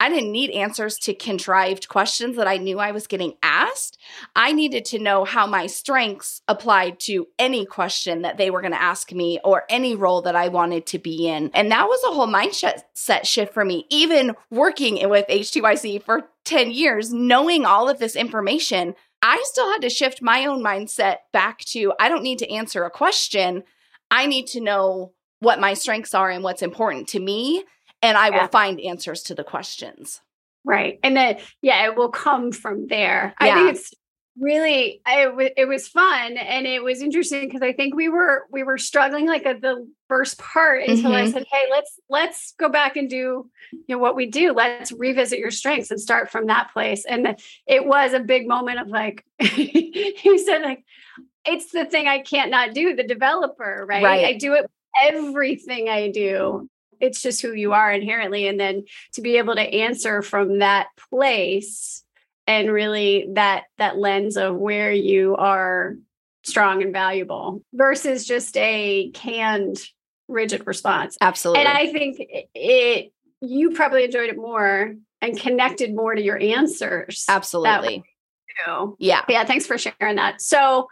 I 0.00 0.08
didn't 0.08 0.32
need 0.32 0.50
answers 0.50 0.98
to 0.98 1.14
contrived 1.14 1.88
questions 1.88 2.36
that 2.36 2.48
I 2.48 2.56
knew 2.56 2.78
I 2.78 2.90
was 2.90 3.06
getting 3.06 3.34
asked. 3.42 3.98
I 4.34 4.52
needed 4.52 4.84
to 4.86 4.98
know 4.98 5.24
how 5.24 5.46
my 5.46 5.66
strengths 5.66 6.42
applied 6.48 6.98
to 7.00 7.28
any 7.38 7.64
question 7.64 8.22
that 8.22 8.36
they 8.36 8.50
were 8.50 8.60
going 8.60 8.72
to 8.72 8.82
ask 8.82 9.12
me 9.12 9.38
or 9.44 9.64
any 9.68 9.94
role 9.94 10.20
that 10.22 10.36
I 10.36 10.48
wanted 10.48 10.84
to 10.86 10.98
be 10.98 11.28
in. 11.28 11.50
And 11.54 11.70
that 11.70 11.86
was 11.86 12.02
a 12.04 12.14
whole 12.14 12.26
mindset 12.26 13.24
shift 13.24 13.54
for 13.54 13.64
me. 13.64 13.86
Even 13.88 14.34
working 14.50 15.08
with 15.08 15.26
HTYC 15.28 16.02
for 16.02 16.28
10 16.44 16.72
years, 16.72 17.12
knowing 17.12 17.64
all 17.64 17.88
of 17.88 17.98
this 17.98 18.16
information, 18.16 18.94
I 19.22 19.42
still 19.46 19.70
had 19.70 19.80
to 19.82 19.90
shift 19.90 20.20
my 20.20 20.44
own 20.44 20.62
mindset 20.62 21.18
back 21.32 21.60
to 21.66 21.94
I 21.98 22.08
don't 22.08 22.24
need 22.24 22.40
to 22.40 22.50
answer 22.50 22.84
a 22.84 22.90
question. 22.90 23.62
I 24.10 24.26
need 24.26 24.48
to 24.48 24.60
know 24.60 25.12
what 25.38 25.60
my 25.60 25.74
strengths 25.74 26.14
are 26.14 26.30
and 26.30 26.42
what's 26.42 26.62
important 26.62 27.08
to 27.08 27.20
me 27.20 27.64
and 28.04 28.18
I 28.18 28.28
yeah. 28.28 28.42
will 28.42 28.48
find 28.48 28.78
answers 28.80 29.22
to 29.24 29.34
the 29.34 29.44
questions. 29.44 30.20
Right. 30.62 30.98
And 31.02 31.16
then, 31.16 31.38
yeah, 31.62 31.86
it 31.86 31.96
will 31.96 32.10
come 32.10 32.52
from 32.52 32.86
there. 32.86 33.34
Yeah. 33.40 33.46
I 33.46 33.54
think 33.54 33.76
it's 33.76 33.94
really, 34.38 35.00
I, 35.06 35.24
w- 35.24 35.50
it 35.56 35.66
was 35.66 35.88
fun 35.88 36.36
and 36.36 36.66
it 36.66 36.82
was 36.82 37.00
interesting 37.00 37.46
because 37.46 37.62
I 37.62 37.72
think 37.72 37.94
we 37.94 38.08
were, 38.08 38.44
we 38.50 38.62
were 38.62 38.78
struggling 38.78 39.26
like 39.26 39.46
at 39.46 39.62
the 39.62 39.86
first 40.08 40.38
part 40.38 40.82
until 40.82 41.12
mm-hmm. 41.12 41.28
I 41.28 41.30
said, 41.30 41.44
Hey, 41.50 41.64
let's, 41.70 41.98
let's 42.10 42.54
go 42.58 42.68
back 42.68 42.96
and 42.96 43.08
do, 43.08 43.50
you 43.72 43.84
know, 43.88 43.98
what 43.98 44.16
we 44.16 44.26
do. 44.26 44.52
Let's 44.52 44.92
revisit 44.92 45.38
your 45.38 45.50
strengths 45.50 45.90
and 45.90 46.00
start 46.00 46.30
from 46.30 46.46
that 46.46 46.72
place. 46.72 47.06
And 47.06 47.38
it 47.66 47.86
was 47.86 48.12
a 48.12 48.20
big 48.20 48.46
moment 48.46 48.80
of 48.80 48.88
like, 48.88 49.24
you 49.40 50.38
said 50.44 50.62
like, 50.62 50.84
it's 51.46 51.72
the 51.72 51.84
thing 51.84 52.06
I 52.06 52.20
can't 52.20 52.50
not 52.50 52.74
do, 52.74 52.96
the 52.96 53.04
developer, 53.04 53.84
right? 53.88 54.02
right. 54.02 54.24
I 54.26 54.32
do 54.34 54.54
it 54.54 54.70
everything 55.02 55.88
I 55.88 56.10
do 56.10 56.68
it's 57.04 57.22
just 57.22 57.42
who 57.42 57.52
you 57.52 57.72
are 57.72 57.92
inherently. 57.92 58.48
And 58.48 58.58
then 58.58 58.84
to 59.12 59.20
be 59.20 59.36
able 59.36 59.54
to 59.54 59.60
answer 59.60 60.22
from 60.22 60.58
that 60.58 60.88
place 61.10 62.02
and 62.46 62.70
really 62.70 63.28
that 63.34 63.64
that 63.78 63.96
lens 63.96 64.36
of 64.36 64.56
where 64.56 64.92
you 64.92 65.36
are 65.36 65.96
strong 66.42 66.82
and 66.82 66.92
valuable 66.92 67.62
versus 67.72 68.26
just 68.26 68.56
a 68.56 69.10
canned 69.14 69.78
rigid 70.28 70.66
response. 70.66 71.16
Absolutely. 71.20 71.64
And 71.64 71.68
i 71.68 71.90
think 71.90 72.16
it, 72.54 73.12
you 73.40 73.70
probably 73.72 74.04
enjoyed 74.04 74.30
it 74.30 74.36
more 74.36 74.94
and 75.20 75.38
connected 75.38 75.94
more 75.94 76.14
to 76.14 76.22
your 76.22 76.38
answers 76.38 77.24
absolutely. 77.28 78.04
yeah. 78.98 79.22
Yeah 79.28 79.44
thanks 79.44 79.66
for 79.66 79.78
sharing 79.78 80.16
that. 80.16 80.40
So 80.42 80.88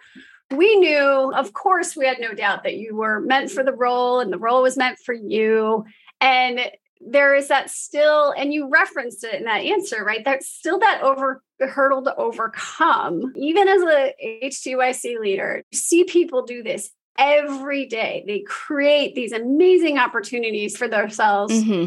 we 0.52 0.76
knew, 0.76 1.32
of 1.34 1.52
course, 1.52 1.96
we 1.96 2.06
had 2.06 2.20
no 2.20 2.32
doubt 2.32 2.62
that 2.64 2.76
you 2.76 2.96
were 2.96 3.20
meant 3.20 3.50
for 3.50 3.64
the 3.64 3.72
role 3.72 4.20
and 4.20 4.32
the 4.32 4.38
role 4.38 4.62
was 4.62 4.76
meant 4.76 4.98
for 4.98 5.14
you. 5.14 5.84
And 6.22 6.60
there 7.04 7.34
is 7.34 7.48
that 7.48 7.68
still, 7.68 8.32
and 8.36 8.54
you 8.54 8.68
referenced 8.70 9.24
it 9.24 9.34
in 9.34 9.44
that 9.44 9.62
answer, 9.62 10.04
right? 10.04 10.24
There's 10.24 10.46
still 10.46 10.78
that 10.78 11.02
over 11.02 11.42
hurdle 11.60 12.02
to 12.02 12.14
overcome. 12.16 13.32
Even 13.36 13.68
as 13.68 13.82
a 13.82 14.14
HTYC 14.44 15.20
leader, 15.20 15.62
you 15.70 15.78
see 15.78 16.04
people 16.04 16.44
do 16.44 16.62
this 16.62 16.90
every 17.18 17.86
day. 17.86 18.24
They 18.26 18.40
create 18.40 19.14
these 19.14 19.32
amazing 19.32 19.98
opportunities 19.98 20.76
for 20.76 20.88
themselves. 20.88 21.52
Mm-hmm. 21.52 21.86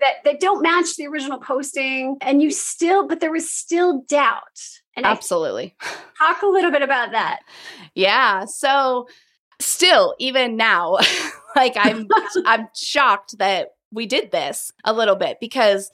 That, 0.00 0.16
that 0.24 0.40
don't 0.40 0.62
match 0.62 0.96
the 0.96 1.06
original 1.06 1.38
posting 1.38 2.18
and 2.20 2.42
you 2.42 2.50
still 2.50 3.08
but 3.08 3.20
there 3.20 3.32
was 3.32 3.50
still 3.50 4.02
doubt 4.02 4.42
and 4.94 5.06
absolutely 5.06 5.74
talk 6.18 6.42
a 6.42 6.46
little 6.46 6.70
bit 6.70 6.82
about 6.82 7.12
that 7.12 7.40
yeah 7.94 8.44
so 8.44 9.08
still 9.60 10.14
even 10.18 10.56
now 10.56 10.98
like 11.56 11.74
I'm 11.76 12.06
I'm 12.46 12.68
shocked 12.74 13.38
that 13.38 13.70
we 13.90 14.06
did 14.06 14.30
this 14.30 14.72
a 14.84 14.92
little 14.92 15.16
bit 15.16 15.38
because 15.40 15.90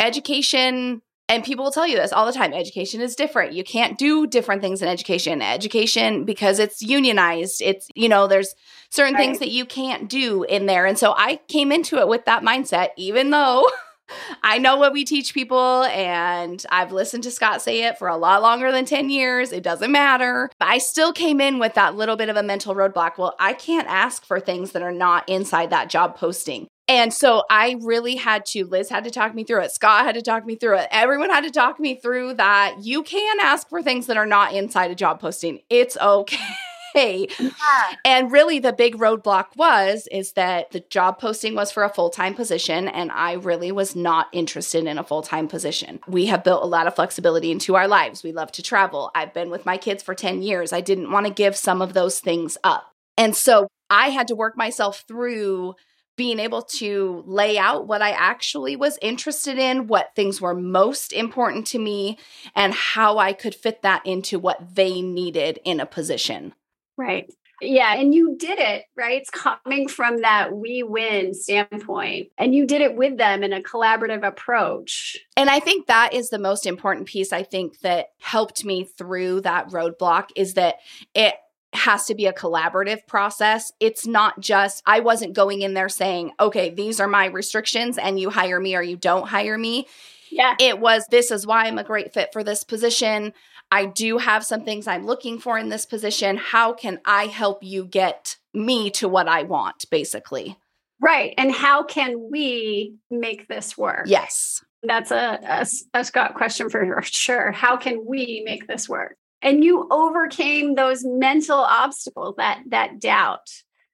education 0.00 1.02
and 1.28 1.42
people 1.42 1.64
will 1.64 1.72
tell 1.72 1.86
you 1.86 1.96
this 1.96 2.12
all 2.12 2.24
the 2.24 2.32
time 2.32 2.54
education 2.54 3.00
is 3.00 3.16
different. 3.16 3.52
You 3.52 3.64
can't 3.64 3.98
do 3.98 4.28
different 4.28 4.62
things 4.62 4.80
in 4.80 4.88
education. 4.88 5.42
Education 5.42 6.24
because 6.24 6.58
it's 6.58 6.82
unionized 6.82 7.60
it's 7.62 7.88
you 7.94 8.08
know 8.08 8.26
there's 8.26 8.54
certain 8.90 9.14
right. 9.14 9.20
things 9.20 9.38
that 9.40 9.50
you 9.50 9.64
can't 9.66 10.08
do 10.08 10.44
in 10.44 10.66
there. 10.66 10.86
And 10.86 10.98
so 10.98 11.14
i 11.16 11.40
came 11.48 11.72
into 11.72 11.98
it 11.98 12.08
with 12.08 12.24
that 12.24 12.42
mindset 12.42 12.88
even 12.96 13.30
though 13.30 13.68
I 14.42 14.58
know 14.58 14.76
what 14.76 14.92
we 14.92 15.04
teach 15.04 15.34
people, 15.34 15.84
and 15.84 16.64
I've 16.70 16.92
listened 16.92 17.22
to 17.24 17.30
Scott 17.30 17.62
say 17.62 17.84
it 17.84 17.98
for 17.98 18.08
a 18.08 18.16
lot 18.16 18.42
longer 18.42 18.72
than 18.72 18.84
10 18.84 19.10
years. 19.10 19.52
It 19.52 19.62
doesn't 19.62 19.92
matter. 19.92 20.50
But 20.58 20.68
I 20.68 20.78
still 20.78 21.12
came 21.12 21.40
in 21.40 21.58
with 21.58 21.74
that 21.74 21.96
little 21.96 22.16
bit 22.16 22.28
of 22.28 22.36
a 22.36 22.42
mental 22.42 22.74
roadblock. 22.74 23.18
Well, 23.18 23.34
I 23.38 23.52
can't 23.52 23.88
ask 23.88 24.24
for 24.24 24.40
things 24.40 24.72
that 24.72 24.82
are 24.82 24.92
not 24.92 25.28
inside 25.28 25.70
that 25.70 25.90
job 25.90 26.16
posting. 26.16 26.68
And 26.88 27.12
so 27.12 27.42
I 27.50 27.76
really 27.80 28.14
had 28.14 28.46
to, 28.46 28.64
Liz 28.64 28.90
had 28.90 29.02
to 29.04 29.10
talk 29.10 29.34
me 29.34 29.42
through 29.42 29.62
it. 29.62 29.72
Scott 29.72 30.04
had 30.04 30.14
to 30.14 30.22
talk 30.22 30.46
me 30.46 30.54
through 30.54 30.78
it. 30.78 30.88
Everyone 30.92 31.30
had 31.30 31.42
to 31.42 31.50
talk 31.50 31.80
me 31.80 31.96
through 31.96 32.34
that 32.34 32.76
you 32.82 33.02
can 33.02 33.38
ask 33.40 33.68
for 33.68 33.82
things 33.82 34.06
that 34.06 34.16
are 34.16 34.26
not 34.26 34.54
inside 34.54 34.92
a 34.92 34.94
job 34.94 35.18
posting. 35.18 35.60
It's 35.68 35.96
okay. 35.96 36.38
Yeah. 36.96 37.94
And 38.04 38.32
really 38.32 38.58
the 38.58 38.72
big 38.72 38.96
roadblock 38.96 39.46
was 39.56 40.08
is 40.10 40.32
that 40.32 40.70
the 40.70 40.80
job 40.80 41.18
posting 41.18 41.54
was 41.54 41.70
for 41.70 41.84
a 41.84 41.88
full-time 41.88 42.34
position 42.34 42.88
and 42.88 43.12
I 43.12 43.34
really 43.34 43.70
was 43.70 43.94
not 43.94 44.28
interested 44.32 44.86
in 44.86 44.98
a 44.98 45.04
full-time 45.04 45.48
position. 45.48 46.00
We 46.08 46.26
have 46.26 46.42
built 46.42 46.62
a 46.62 46.66
lot 46.66 46.86
of 46.86 46.94
flexibility 46.94 47.50
into 47.50 47.76
our 47.76 47.86
lives. 47.86 48.22
We 48.22 48.32
love 48.32 48.50
to 48.52 48.62
travel. 48.62 49.10
I've 49.14 49.34
been 49.34 49.50
with 49.50 49.66
my 49.66 49.76
kids 49.76 50.02
for 50.02 50.14
10 50.14 50.42
years. 50.42 50.72
I 50.72 50.80
didn't 50.80 51.10
want 51.10 51.26
to 51.26 51.32
give 51.32 51.56
some 51.56 51.82
of 51.82 51.92
those 51.92 52.20
things 52.20 52.56
up. 52.64 52.92
And 53.18 53.36
so 53.36 53.68
I 53.90 54.08
had 54.08 54.28
to 54.28 54.34
work 54.34 54.56
myself 54.56 55.04
through 55.06 55.74
being 56.16 56.38
able 56.38 56.62
to 56.62 57.22
lay 57.26 57.58
out 57.58 57.86
what 57.86 58.00
I 58.00 58.10
actually 58.10 58.74
was 58.74 58.98
interested 59.02 59.58
in, 59.58 59.86
what 59.86 60.14
things 60.16 60.40
were 60.40 60.54
most 60.54 61.12
important 61.12 61.66
to 61.68 61.78
me, 61.78 62.18
and 62.54 62.72
how 62.72 63.18
I 63.18 63.34
could 63.34 63.54
fit 63.54 63.82
that 63.82 64.04
into 64.06 64.38
what 64.38 64.74
they 64.74 65.02
needed 65.02 65.60
in 65.64 65.78
a 65.78 65.86
position. 65.86 66.54
Right. 66.96 67.32
Yeah. 67.62 67.94
And 67.94 68.14
you 68.14 68.36
did 68.38 68.58
it, 68.58 68.84
right? 68.96 69.20
It's 69.20 69.30
coming 69.30 69.88
from 69.88 70.20
that 70.20 70.54
we 70.54 70.82
win 70.82 71.32
standpoint. 71.32 72.28
And 72.36 72.54
you 72.54 72.66
did 72.66 72.82
it 72.82 72.96
with 72.96 73.16
them 73.16 73.42
in 73.42 73.54
a 73.54 73.62
collaborative 73.62 74.26
approach. 74.26 75.16
And 75.38 75.48
I 75.48 75.60
think 75.60 75.86
that 75.86 76.12
is 76.12 76.28
the 76.28 76.38
most 76.38 76.66
important 76.66 77.06
piece, 77.06 77.32
I 77.32 77.42
think, 77.42 77.80
that 77.80 78.08
helped 78.20 78.64
me 78.64 78.84
through 78.84 79.40
that 79.42 79.70
roadblock 79.70 80.28
is 80.36 80.54
that 80.54 80.76
it 81.14 81.34
has 81.72 82.04
to 82.06 82.14
be 82.14 82.26
a 82.26 82.32
collaborative 82.32 83.06
process. 83.06 83.72
It's 83.80 84.06
not 84.06 84.38
just, 84.40 84.82
I 84.86 85.00
wasn't 85.00 85.34
going 85.34 85.62
in 85.62 85.74
there 85.74 85.88
saying, 85.88 86.32
okay, 86.38 86.70
these 86.70 87.00
are 87.00 87.08
my 87.08 87.26
restrictions 87.26 87.96
and 87.96 88.20
you 88.20 88.30
hire 88.30 88.60
me 88.60 88.76
or 88.76 88.82
you 88.82 88.96
don't 88.96 89.28
hire 89.28 89.56
me. 89.56 89.86
Yeah. 90.30 90.56
It 90.60 90.78
was, 90.78 91.06
this 91.10 91.30
is 91.30 91.46
why 91.46 91.64
I'm 91.64 91.78
a 91.78 91.84
great 91.84 92.12
fit 92.12 92.30
for 92.32 92.42
this 92.44 92.64
position. 92.64 93.32
I 93.70 93.86
do 93.86 94.18
have 94.18 94.44
some 94.44 94.64
things 94.64 94.86
I'm 94.86 95.06
looking 95.06 95.38
for 95.38 95.58
in 95.58 95.68
this 95.68 95.86
position. 95.86 96.36
How 96.36 96.72
can 96.72 97.00
I 97.04 97.26
help 97.26 97.62
you 97.62 97.84
get 97.84 98.36
me 98.54 98.90
to 98.92 99.08
what 99.08 99.28
I 99.28 99.42
want, 99.42 99.90
basically? 99.90 100.56
Right. 101.00 101.34
And 101.36 101.52
how 101.52 101.82
can 101.82 102.30
we 102.30 102.94
make 103.10 103.48
this 103.48 103.76
work? 103.76 104.04
Yes. 104.06 104.64
That's 104.82 105.10
a, 105.10 105.38
a, 105.42 105.66
a 105.98 106.04
Scott 106.04 106.34
question 106.34 106.70
for 106.70 107.02
sure. 107.02 107.52
How 107.52 107.76
can 107.76 108.04
we 108.06 108.42
make 108.44 108.66
this 108.66 108.88
work? 108.88 109.16
And 109.42 109.62
you 109.62 109.86
overcame 109.90 110.74
those 110.74 111.04
mental 111.04 111.58
obstacles, 111.58 112.36
that 112.38 112.62
that 112.68 113.00
doubt. 113.00 113.50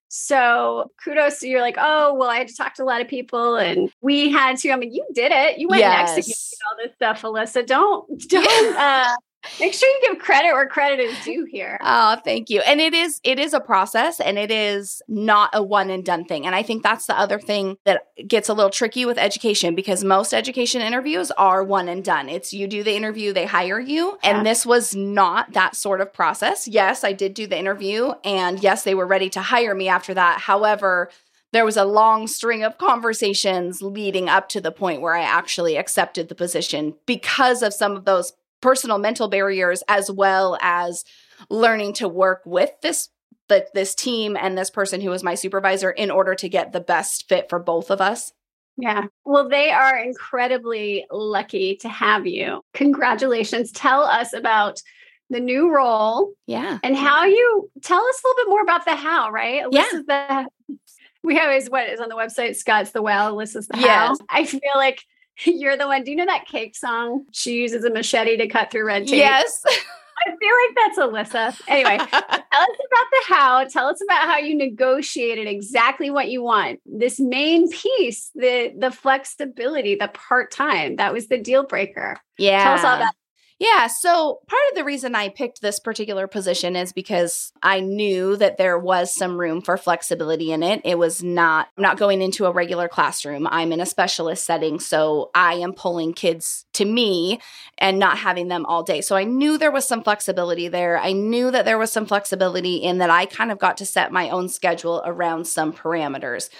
So 0.08 0.90
kudos 1.02 1.40
to 1.40 1.48
you're 1.48 1.62
like, 1.62 1.78
oh, 1.78 2.14
well, 2.14 2.28
I 2.28 2.36
had 2.36 2.48
to 2.48 2.56
talk 2.56 2.74
to 2.74 2.82
a 2.82 2.84
lot 2.84 3.00
of 3.00 3.08
people 3.08 3.56
and 3.56 3.90
we 4.02 4.30
had 4.30 4.58
to. 4.58 4.70
I 4.70 4.76
mean, 4.76 4.92
you 4.92 5.04
did 5.14 5.32
it. 5.32 5.58
You 5.58 5.68
went 5.68 5.80
yes. 5.80 6.10
and 6.10 6.18
executed 6.18 6.58
all 6.68 6.76
this 6.84 6.94
stuff, 6.94 7.22
Alyssa. 7.22 7.66
Don't 7.66 8.28
don't 8.28 8.76
uh 8.76 9.16
Make 9.58 9.74
sure 9.74 9.88
you 9.88 10.00
give 10.02 10.18
credit 10.18 10.52
where 10.52 10.66
credit 10.66 11.00
is 11.00 11.24
due 11.24 11.44
here. 11.44 11.78
Oh, 11.80 12.16
thank 12.24 12.48
you. 12.48 12.60
And 12.60 12.80
it 12.80 12.94
is 12.94 13.20
it 13.24 13.38
is 13.38 13.52
a 13.52 13.60
process 13.60 14.20
and 14.20 14.38
it 14.38 14.50
is 14.50 15.02
not 15.08 15.50
a 15.52 15.62
one 15.62 15.90
and 15.90 16.04
done 16.04 16.24
thing. 16.24 16.46
And 16.46 16.54
I 16.54 16.62
think 16.62 16.82
that's 16.82 17.06
the 17.06 17.18
other 17.18 17.38
thing 17.38 17.76
that 17.84 18.02
gets 18.26 18.48
a 18.48 18.54
little 18.54 18.70
tricky 18.70 19.04
with 19.04 19.18
education 19.18 19.74
because 19.74 20.04
most 20.04 20.32
education 20.32 20.80
interviews 20.80 21.30
are 21.32 21.64
one 21.64 21.88
and 21.88 22.04
done. 22.04 22.28
It's 22.28 22.52
you 22.52 22.66
do 22.68 22.82
the 22.82 22.94
interview, 22.94 23.32
they 23.32 23.46
hire 23.46 23.80
you. 23.80 24.18
Yeah. 24.22 24.36
And 24.36 24.46
this 24.46 24.64
was 24.64 24.94
not 24.94 25.52
that 25.54 25.74
sort 25.74 26.00
of 26.00 26.12
process. 26.12 26.68
Yes, 26.68 27.02
I 27.02 27.12
did 27.12 27.34
do 27.34 27.46
the 27.46 27.58
interview 27.58 28.12
and 28.24 28.62
yes, 28.62 28.84
they 28.84 28.94
were 28.94 29.06
ready 29.06 29.28
to 29.30 29.42
hire 29.42 29.74
me 29.74 29.88
after 29.88 30.14
that. 30.14 30.40
However, 30.40 31.10
there 31.52 31.64
was 31.66 31.76
a 31.76 31.84
long 31.84 32.26
string 32.26 32.64
of 32.64 32.78
conversations 32.78 33.82
leading 33.82 34.28
up 34.28 34.48
to 34.50 34.60
the 34.60 34.72
point 34.72 35.02
where 35.02 35.14
I 35.14 35.22
actually 35.22 35.76
accepted 35.76 36.28
the 36.28 36.34
position 36.34 36.94
because 37.06 37.62
of 37.62 37.74
some 37.74 37.94
of 37.94 38.06
those 38.06 38.32
personal 38.62 38.96
mental 38.96 39.28
barriers 39.28 39.82
as 39.88 40.10
well 40.10 40.56
as 40.62 41.04
learning 41.50 41.92
to 41.92 42.08
work 42.08 42.40
with 42.46 42.70
this 42.80 43.10
the, 43.48 43.66
this 43.74 43.94
team 43.94 44.36
and 44.40 44.56
this 44.56 44.70
person 44.70 45.00
who 45.00 45.10
was 45.10 45.22
my 45.22 45.34
supervisor 45.34 45.90
in 45.90 46.10
order 46.10 46.34
to 46.34 46.48
get 46.48 46.72
the 46.72 46.80
best 46.80 47.28
fit 47.28 47.50
for 47.50 47.58
both 47.58 47.90
of 47.90 48.00
us. 48.00 48.32
Yeah. 48.78 49.06
Well, 49.26 49.48
they 49.48 49.70
are 49.70 49.98
incredibly 49.98 51.04
lucky 51.10 51.76
to 51.76 51.88
have 51.88 52.26
you. 52.26 52.62
Congratulations. 52.72 53.70
Tell 53.72 54.02
us 54.02 54.32
about 54.32 54.80
the 55.28 55.40
new 55.40 55.74
role. 55.74 56.32
Yeah. 56.46 56.78
And 56.82 56.96
how 56.96 57.24
you 57.24 57.70
tell 57.82 58.02
us 58.02 58.22
a 58.22 58.28
little 58.28 58.44
bit 58.44 58.50
more 58.50 58.62
about 58.62 58.84
the 58.86 58.96
how, 58.96 59.30
right? 59.30 59.64
Alyssa's 59.64 60.04
yeah. 60.08 60.44
The, 60.68 60.76
we 61.22 61.38
always 61.38 61.68
what 61.68 61.88
is 61.88 62.00
on 62.00 62.08
the 62.08 62.16
website, 62.16 62.56
Scott's 62.56 62.92
the 62.92 63.02
well, 63.02 63.34
Alyssa's 63.34 63.68
the 63.68 63.76
how. 63.76 64.16
I 64.30 64.44
feel 64.44 64.60
like 64.76 65.04
you're 65.44 65.76
the 65.76 65.86
one. 65.86 66.04
Do 66.04 66.10
you 66.10 66.16
know 66.16 66.26
that 66.26 66.46
cake 66.46 66.76
song? 66.76 67.26
She 67.32 67.54
uses 67.54 67.84
a 67.84 67.90
machete 67.90 68.36
to 68.36 68.48
cut 68.48 68.70
through 68.70 68.86
red 68.86 69.06
tape. 69.06 69.18
Yes. 69.18 69.62
I 70.24 70.30
feel 70.36 70.54
like 70.66 70.76
that's 70.76 71.34
Alyssa. 71.34 71.60
Anyway, 71.66 71.96
tell 71.98 72.06
us 72.06 72.10
about 72.20 72.46
the 72.52 73.22
how. 73.26 73.64
Tell 73.64 73.86
us 73.88 74.00
about 74.02 74.28
how 74.28 74.38
you 74.38 74.54
negotiated 74.56 75.48
exactly 75.48 76.10
what 76.10 76.28
you 76.28 76.42
want. 76.42 76.80
This 76.86 77.18
main 77.18 77.68
piece, 77.70 78.30
the 78.34 78.72
the 78.78 78.92
flexibility, 78.92 79.96
the 79.96 80.08
part 80.08 80.52
time, 80.52 80.96
that 80.96 81.12
was 81.12 81.26
the 81.26 81.38
deal 81.38 81.64
breaker. 81.64 82.18
Yeah. 82.38 82.62
Tell 82.62 82.74
us 82.74 82.84
all 82.84 82.96
about. 82.96 83.14
Yeah. 83.62 83.86
So 83.86 84.40
part 84.48 84.62
of 84.70 84.76
the 84.76 84.82
reason 84.82 85.14
I 85.14 85.28
picked 85.28 85.62
this 85.62 85.78
particular 85.78 86.26
position 86.26 86.74
is 86.74 86.92
because 86.92 87.52
I 87.62 87.78
knew 87.78 88.34
that 88.38 88.56
there 88.56 88.76
was 88.76 89.14
some 89.14 89.38
room 89.38 89.62
for 89.62 89.76
flexibility 89.76 90.50
in 90.50 90.64
it. 90.64 90.80
It 90.84 90.98
was 90.98 91.22
not, 91.22 91.68
I'm 91.78 91.82
not 91.82 91.96
going 91.96 92.22
into 92.22 92.46
a 92.46 92.50
regular 92.50 92.88
classroom. 92.88 93.46
I'm 93.46 93.70
in 93.70 93.78
a 93.78 93.86
specialist 93.86 94.44
setting. 94.44 94.80
So 94.80 95.30
I 95.32 95.54
am 95.54 95.74
pulling 95.74 96.12
kids 96.12 96.66
to 96.72 96.84
me 96.84 97.40
and 97.78 98.00
not 98.00 98.18
having 98.18 98.48
them 98.48 98.66
all 98.66 98.82
day. 98.82 99.00
So 99.00 99.14
I 99.14 99.22
knew 99.22 99.56
there 99.56 99.70
was 99.70 99.86
some 99.86 100.02
flexibility 100.02 100.66
there. 100.66 100.98
I 100.98 101.12
knew 101.12 101.52
that 101.52 101.64
there 101.64 101.78
was 101.78 101.92
some 101.92 102.06
flexibility 102.06 102.78
in 102.78 102.98
that 102.98 103.10
I 103.10 103.26
kind 103.26 103.52
of 103.52 103.60
got 103.60 103.76
to 103.76 103.86
set 103.86 104.10
my 104.10 104.28
own 104.30 104.48
schedule 104.48 105.02
around 105.04 105.46
some 105.46 105.72
parameters. 105.72 106.50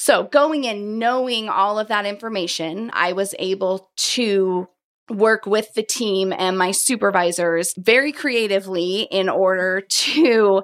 So, 0.00 0.22
going 0.22 0.62
in 0.62 1.00
knowing 1.00 1.48
all 1.48 1.76
of 1.76 1.88
that 1.88 2.06
information, 2.06 2.92
I 2.94 3.14
was 3.14 3.34
able 3.36 3.90
to 3.96 4.68
work 5.10 5.46
with 5.46 5.72
the 5.74 5.82
team 5.82 6.32
and 6.36 6.58
my 6.58 6.70
supervisors 6.70 7.74
very 7.76 8.12
creatively 8.12 9.02
in 9.10 9.28
order 9.28 9.80
to 9.80 10.62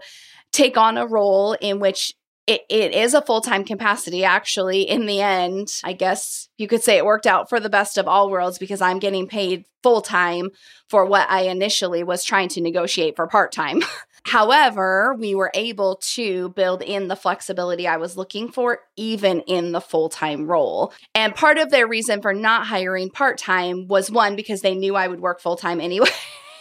take 0.52 0.76
on 0.76 0.96
a 0.96 1.06
role 1.06 1.54
in 1.60 1.80
which 1.80 2.14
it, 2.46 2.60
it 2.68 2.92
is 2.92 3.14
a 3.14 3.22
full-time 3.22 3.64
capacity 3.64 4.22
actually 4.24 4.82
in 4.82 5.06
the 5.06 5.20
end. 5.20 5.80
I 5.82 5.94
guess 5.94 6.48
you 6.58 6.68
could 6.68 6.82
say 6.82 6.96
it 6.98 7.04
worked 7.04 7.26
out 7.26 7.48
for 7.48 7.58
the 7.58 7.70
best 7.70 7.96
of 7.96 8.06
all 8.06 8.30
worlds 8.30 8.58
because 8.58 8.80
i'm 8.80 8.98
getting 8.98 9.26
paid 9.26 9.64
full-time 9.82 10.50
for 10.88 11.04
what 11.06 11.28
i 11.30 11.42
initially 11.42 12.02
was 12.02 12.24
trying 12.24 12.48
to 12.48 12.60
negotiate 12.60 13.16
for 13.16 13.26
part-time 13.26 13.82
However, 14.24 15.14
we 15.18 15.34
were 15.34 15.50
able 15.54 15.96
to 16.14 16.48
build 16.50 16.82
in 16.82 17.08
the 17.08 17.16
flexibility 17.16 17.86
I 17.86 17.98
was 17.98 18.16
looking 18.16 18.50
for, 18.50 18.80
even 18.96 19.40
in 19.40 19.72
the 19.72 19.80
full 19.80 20.08
time 20.08 20.46
role. 20.46 20.92
And 21.14 21.34
part 21.34 21.58
of 21.58 21.70
their 21.70 21.86
reason 21.86 22.22
for 22.22 22.32
not 22.32 22.66
hiring 22.66 23.10
part 23.10 23.36
time 23.38 23.86
was 23.86 24.10
one, 24.10 24.34
because 24.34 24.62
they 24.62 24.74
knew 24.74 24.96
I 24.96 25.08
would 25.08 25.20
work 25.20 25.40
full 25.40 25.56
time 25.56 25.80
anyway. 25.80 26.08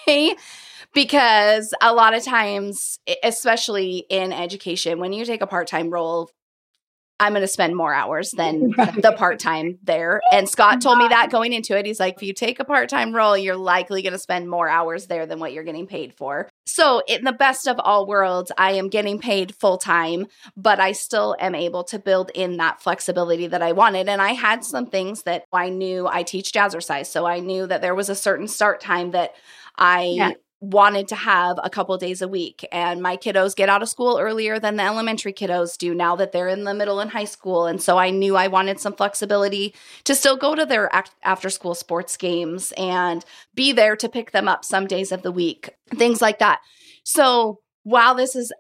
because 0.93 1.73
a 1.81 1.93
lot 1.93 2.13
of 2.13 2.23
times, 2.23 2.99
especially 3.23 4.05
in 4.09 4.33
education, 4.33 4.99
when 4.99 5.13
you 5.13 5.23
take 5.23 5.41
a 5.41 5.47
part 5.47 5.67
time 5.67 5.89
role, 5.89 6.29
I'm 7.19 7.33
going 7.33 7.41
to 7.41 7.47
spend 7.47 7.75
more 7.75 7.93
hours 7.93 8.31
than 8.31 8.71
the 8.97 9.13
part 9.17 9.39
time 9.39 9.77
there. 9.83 10.21
And 10.31 10.49
Scott 10.49 10.81
told 10.81 10.97
me 10.97 11.07
that 11.07 11.29
going 11.31 11.53
into 11.53 11.77
it. 11.77 11.85
He's 11.85 11.99
like, 11.99 12.15
if 12.15 12.23
you 12.23 12.33
take 12.33 12.59
a 12.59 12.65
part 12.65 12.89
time 12.89 13.13
role, 13.13 13.37
you're 13.37 13.55
likely 13.55 14.01
going 14.01 14.13
to 14.13 14.19
spend 14.19 14.49
more 14.49 14.67
hours 14.67 15.07
there 15.07 15.25
than 15.25 15.39
what 15.39 15.53
you're 15.53 15.63
getting 15.63 15.87
paid 15.87 16.13
for. 16.13 16.49
So, 16.65 17.01
in 17.07 17.23
the 17.23 17.31
best 17.33 17.67
of 17.67 17.79
all 17.79 18.07
worlds, 18.07 18.51
I 18.57 18.73
am 18.73 18.89
getting 18.89 19.19
paid 19.19 19.55
full 19.55 19.77
time, 19.77 20.27
but 20.57 20.79
I 20.79 20.93
still 20.93 21.35
am 21.39 21.55
able 21.55 21.83
to 21.85 21.99
build 21.99 22.31
in 22.33 22.57
that 22.57 22.81
flexibility 22.81 23.47
that 23.47 23.61
I 23.61 23.73
wanted. 23.73 24.09
And 24.09 24.21
I 24.21 24.33
had 24.33 24.63
some 24.63 24.87
things 24.87 25.23
that 25.23 25.43
I 25.53 25.69
knew 25.69 26.07
I 26.07 26.23
teach 26.23 26.51
jazzercise. 26.51 27.07
So, 27.07 27.25
I 27.25 27.39
knew 27.39 27.67
that 27.67 27.81
there 27.81 27.95
was 27.95 28.09
a 28.09 28.15
certain 28.15 28.47
start 28.47 28.81
time 28.81 29.11
that 29.11 29.33
I 29.77 30.03
yeah 30.03 30.31
wanted 30.63 31.09
to 31.09 31.15
have 31.15 31.59
a 31.61 31.69
couple 31.69 31.97
days 31.97 32.21
a 32.21 32.27
week. 32.27 32.65
And 32.71 33.01
my 33.01 33.17
kiddos 33.17 33.53
get 33.53 33.67
out 33.67 33.83
of 33.83 33.89
school 33.89 34.17
earlier 34.17 34.59
than 34.59 34.77
the 34.77 34.83
elementary 34.83 35.33
kiddos 35.33 35.77
do 35.77 35.93
now 35.93 36.15
that 36.15 36.31
they're 36.31 36.47
in 36.47 36.63
the 36.63 36.73
middle 36.73 37.01
and 37.01 37.11
high 37.11 37.25
school. 37.25 37.65
And 37.65 37.81
so 37.81 37.97
i 37.97 38.09
knew 38.09 38.37
i 38.37 38.47
wanted 38.47 38.79
some 38.79 38.93
flexibility 38.93 39.75
to 40.05 40.15
still 40.15 40.37
go 40.37 40.55
to 40.55 40.65
their 40.65 40.89
after 41.23 41.49
school 41.49 41.75
sports 41.75 42.15
games 42.15 42.71
and 42.77 43.25
be 43.53 43.73
there 43.73 43.97
to 43.97 44.07
pick 44.07 44.31
them 44.31 44.47
up 44.47 44.63
some 44.63 44.87
days 44.87 45.11
of 45.11 45.21
the 45.21 45.31
week 45.31 45.71
things 45.97 46.21
like 46.21 46.39
that. 46.39 46.61
So 47.03 47.59
while 47.83 48.15
this 48.15 48.35
is 48.35 48.53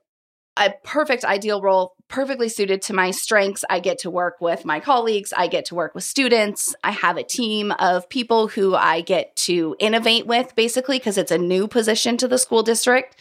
a 0.57 0.73
perfect 0.83 1.23
ideal 1.23 1.61
role 1.61 1.95
perfectly 2.13 2.47
suited 2.47 2.79
to 2.79 2.93
my 2.93 3.09
strengths. 3.09 3.65
I 3.71 3.79
get 3.79 3.97
to 3.99 4.09
work 4.11 4.39
with 4.39 4.65
my 4.65 4.79
colleagues, 4.79 5.33
I 5.35 5.47
get 5.47 5.65
to 5.65 5.75
work 5.75 5.95
with 5.95 6.03
students. 6.03 6.75
I 6.83 6.91
have 6.91 7.17
a 7.17 7.23
team 7.23 7.71
of 7.79 8.07
people 8.07 8.49
who 8.49 8.75
I 8.75 9.01
get 9.01 9.35
to 9.37 9.75
innovate 9.79 10.27
with 10.27 10.55
basically 10.55 10.99
because 10.99 11.17
it's 11.17 11.31
a 11.31 11.39
new 11.39 11.67
position 11.67 12.17
to 12.17 12.27
the 12.27 12.37
school 12.37 12.61
district. 12.61 13.15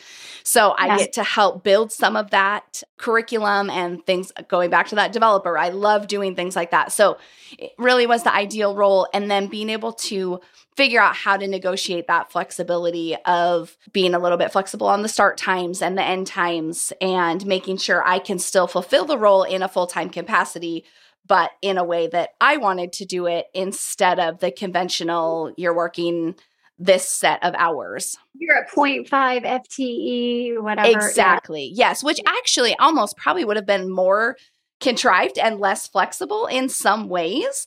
So 0.44 0.72
I 0.72 0.87
yes. 0.87 0.98
get 0.98 1.12
to 1.14 1.22
help 1.22 1.62
build 1.62 1.90
some 1.90 2.16
of 2.16 2.31
that 2.31 2.83
curriculum 2.98 3.70
and 3.70 4.05
things 4.05 4.31
going 4.48 4.68
back 4.68 4.88
to 4.88 4.96
that 4.96 5.12
developer. 5.12 5.57
I 5.57 5.70
love 5.70 6.07
doing 6.07 6.35
things 6.35 6.55
like 6.55 6.72
that. 6.72 6.92
So 6.92 7.16
it 7.59 7.72
really 7.78 8.07
was 8.07 8.24
the 8.24 8.35
ideal 8.35 8.74
role 8.74 9.09
and 9.14 9.31
then 9.31 9.46
being 9.46 9.70
able 9.70 9.92
to 9.92 10.40
figure 10.76 11.00
out 11.00 11.14
how 11.14 11.37
to 11.37 11.46
negotiate 11.46 12.07
that 12.07 12.33
flexibility 12.33 13.14
of 13.26 13.76
being 13.92 14.14
a 14.14 14.18
little 14.18 14.38
bit 14.38 14.50
flexible 14.52 14.87
on 14.87 15.02
the 15.02 15.09
start 15.09 15.37
times 15.37 15.83
and 15.83 15.98
the 15.98 16.02
end 16.02 16.26
times 16.26 16.92
and 17.00 17.44
making 17.46 17.76
sure 17.76 18.02
I 18.07 18.18
can 18.18 18.38
still 18.38 18.66
fulfill 18.66 18.82
the 18.90 19.18
role 19.18 19.42
in 19.42 19.62
a 19.62 19.68
full 19.68 19.87
time 19.87 20.11
capacity, 20.11 20.85
but 21.27 21.51
in 21.61 21.79
a 21.79 21.85
way 21.85 22.09
that 22.09 22.31
I 22.40 22.57
wanted 22.57 22.92
to 22.95 23.05
do 23.05 23.27
it 23.27 23.47
instead 23.55 24.18
of 24.18 24.40
the 24.40 24.51
conventional, 24.51 25.53
you're 25.57 25.77
working 25.77 26.35
this 26.79 27.09
set 27.09 27.42
of 27.45 27.55
hours. 27.57 28.16
You're 28.35 28.57
at 28.57 28.71
0.5 28.71 29.09
FTE, 29.45 30.61
whatever. 30.61 30.88
Exactly. 30.88 31.71
Yeah. 31.73 31.88
Yes, 31.88 32.03
which 32.03 32.21
actually 32.27 32.77
almost 32.79 33.16
probably 33.16 33.45
would 33.45 33.57
have 33.57 33.66
been 33.66 33.90
more 33.90 34.37
contrived 34.81 35.38
and 35.38 35.61
less 35.61 35.87
flexible 35.87 36.47
in 36.47 36.68
some 36.68 37.09
ways 37.09 37.66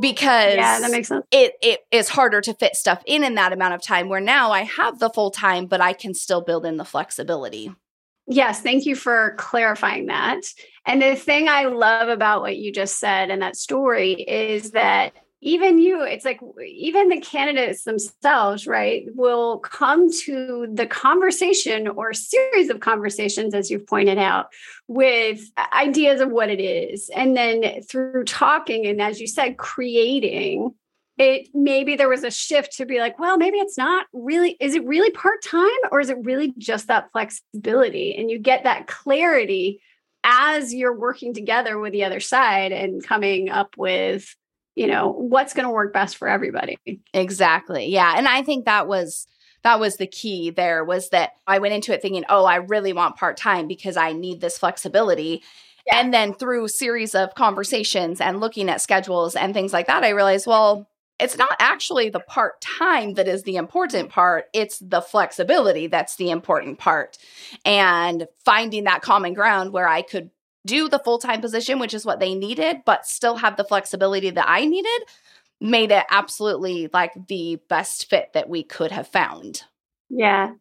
because 0.00 0.56
yeah, 0.56 0.80
that 0.80 0.90
makes 0.90 1.08
sense. 1.08 1.24
It 1.30 1.54
it 1.62 1.80
is 1.90 2.10
harder 2.10 2.40
to 2.42 2.54
fit 2.54 2.76
stuff 2.76 3.02
in 3.06 3.24
in 3.24 3.34
that 3.34 3.52
amount 3.52 3.74
of 3.74 3.82
time. 3.82 4.08
Where 4.08 4.20
now 4.20 4.50
I 4.50 4.62
have 4.62 4.98
the 4.98 5.10
full 5.10 5.30
time, 5.30 5.66
but 5.66 5.80
I 5.80 5.92
can 5.92 6.14
still 6.14 6.42
build 6.42 6.66
in 6.66 6.76
the 6.76 6.84
flexibility. 6.84 7.74
Yes, 8.32 8.60
thank 8.62 8.86
you 8.86 8.94
for 8.94 9.34
clarifying 9.38 10.06
that. 10.06 10.42
And 10.86 11.02
the 11.02 11.16
thing 11.16 11.48
I 11.48 11.64
love 11.64 12.08
about 12.08 12.42
what 12.42 12.56
you 12.56 12.70
just 12.70 13.00
said 13.00 13.28
and 13.28 13.42
that 13.42 13.56
story 13.56 14.12
is 14.12 14.70
that 14.70 15.14
even 15.42 15.78
you 15.78 16.02
it's 16.02 16.24
like 16.24 16.38
even 16.64 17.08
the 17.08 17.20
candidates 17.20 17.84
themselves 17.84 18.66
right 18.66 19.06
will 19.14 19.58
come 19.60 20.12
to 20.12 20.68
the 20.70 20.86
conversation 20.86 21.88
or 21.88 22.12
series 22.12 22.68
of 22.68 22.80
conversations 22.80 23.54
as 23.54 23.70
you've 23.70 23.86
pointed 23.86 24.18
out 24.18 24.48
with 24.86 25.40
ideas 25.72 26.20
of 26.20 26.30
what 26.30 26.50
it 26.50 26.60
is 26.60 27.08
and 27.16 27.34
then 27.34 27.82
through 27.82 28.22
talking 28.24 28.86
and 28.86 29.00
as 29.00 29.18
you 29.18 29.26
said 29.26 29.56
creating 29.56 30.74
it 31.20 31.48
maybe 31.52 31.96
there 31.96 32.08
was 32.08 32.24
a 32.24 32.30
shift 32.30 32.72
to 32.78 32.86
be 32.86 32.98
like 32.98 33.18
well 33.18 33.36
maybe 33.36 33.58
it's 33.58 33.76
not 33.76 34.06
really 34.14 34.56
is 34.58 34.74
it 34.74 34.84
really 34.86 35.10
part-time 35.10 35.68
or 35.92 36.00
is 36.00 36.08
it 36.08 36.16
really 36.22 36.54
just 36.58 36.88
that 36.88 37.12
flexibility? 37.12 38.16
And 38.16 38.30
you 38.30 38.38
get 38.38 38.64
that 38.64 38.86
clarity 38.86 39.82
as 40.24 40.72
you're 40.72 40.98
working 40.98 41.34
together 41.34 41.78
with 41.78 41.92
the 41.92 42.04
other 42.04 42.20
side 42.20 42.72
and 42.72 43.04
coming 43.04 43.50
up 43.50 43.76
with 43.76 44.34
you 44.74 44.86
know 44.86 45.10
what's 45.10 45.52
going 45.52 45.66
to 45.66 45.72
work 45.72 45.92
best 45.92 46.16
for 46.16 46.26
everybody. 46.26 46.78
Exactly. 47.12 47.86
Yeah 47.86 48.14
and 48.16 48.26
i 48.26 48.42
think 48.42 48.64
that 48.64 48.88
was 48.88 49.26
that 49.62 49.78
was 49.78 49.98
the 49.98 50.06
key 50.06 50.48
there 50.48 50.82
was 50.84 51.10
that 51.10 51.32
i 51.46 51.58
went 51.58 51.74
into 51.74 51.92
it 51.92 52.00
thinking 52.00 52.24
oh 52.30 52.46
i 52.46 52.56
really 52.56 52.94
want 52.94 53.16
part-time 53.16 53.68
because 53.68 53.98
i 53.98 54.12
need 54.14 54.40
this 54.40 54.56
flexibility. 54.56 55.42
Yeah. 55.86 56.00
and 56.00 56.14
then 56.14 56.32
through 56.34 56.68
series 56.68 57.14
of 57.14 57.34
conversations 57.34 58.20
and 58.22 58.40
looking 58.40 58.70
at 58.70 58.80
schedules 58.80 59.36
and 59.36 59.52
things 59.52 59.74
like 59.74 59.86
that 59.86 60.02
i 60.02 60.10
realized 60.10 60.46
well 60.46 60.86
it's 61.20 61.36
not 61.36 61.56
actually 61.58 62.08
the 62.08 62.20
part 62.20 62.60
time 62.60 63.14
that 63.14 63.28
is 63.28 63.42
the 63.42 63.56
important 63.56 64.08
part. 64.10 64.46
It's 64.52 64.78
the 64.78 65.00
flexibility 65.00 65.86
that's 65.86 66.16
the 66.16 66.30
important 66.30 66.78
part. 66.78 67.18
And 67.64 68.26
finding 68.44 68.84
that 68.84 69.02
common 69.02 69.34
ground 69.34 69.72
where 69.72 69.88
I 69.88 70.02
could 70.02 70.30
do 70.66 70.88
the 70.88 70.98
full 70.98 71.18
time 71.18 71.40
position, 71.40 71.78
which 71.78 71.94
is 71.94 72.04
what 72.04 72.20
they 72.20 72.34
needed, 72.34 72.82
but 72.84 73.06
still 73.06 73.36
have 73.36 73.56
the 73.56 73.64
flexibility 73.64 74.30
that 74.30 74.48
I 74.48 74.64
needed, 74.64 75.02
made 75.60 75.90
it 75.90 76.04
absolutely 76.10 76.88
like 76.92 77.12
the 77.28 77.60
best 77.68 78.08
fit 78.08 78.32
that 78.34 78.48
we 78.48 78.62
could 78.62 78.92
have 78.92 79.08
found. 79.08 79.62
Yeah, 80.08 80.52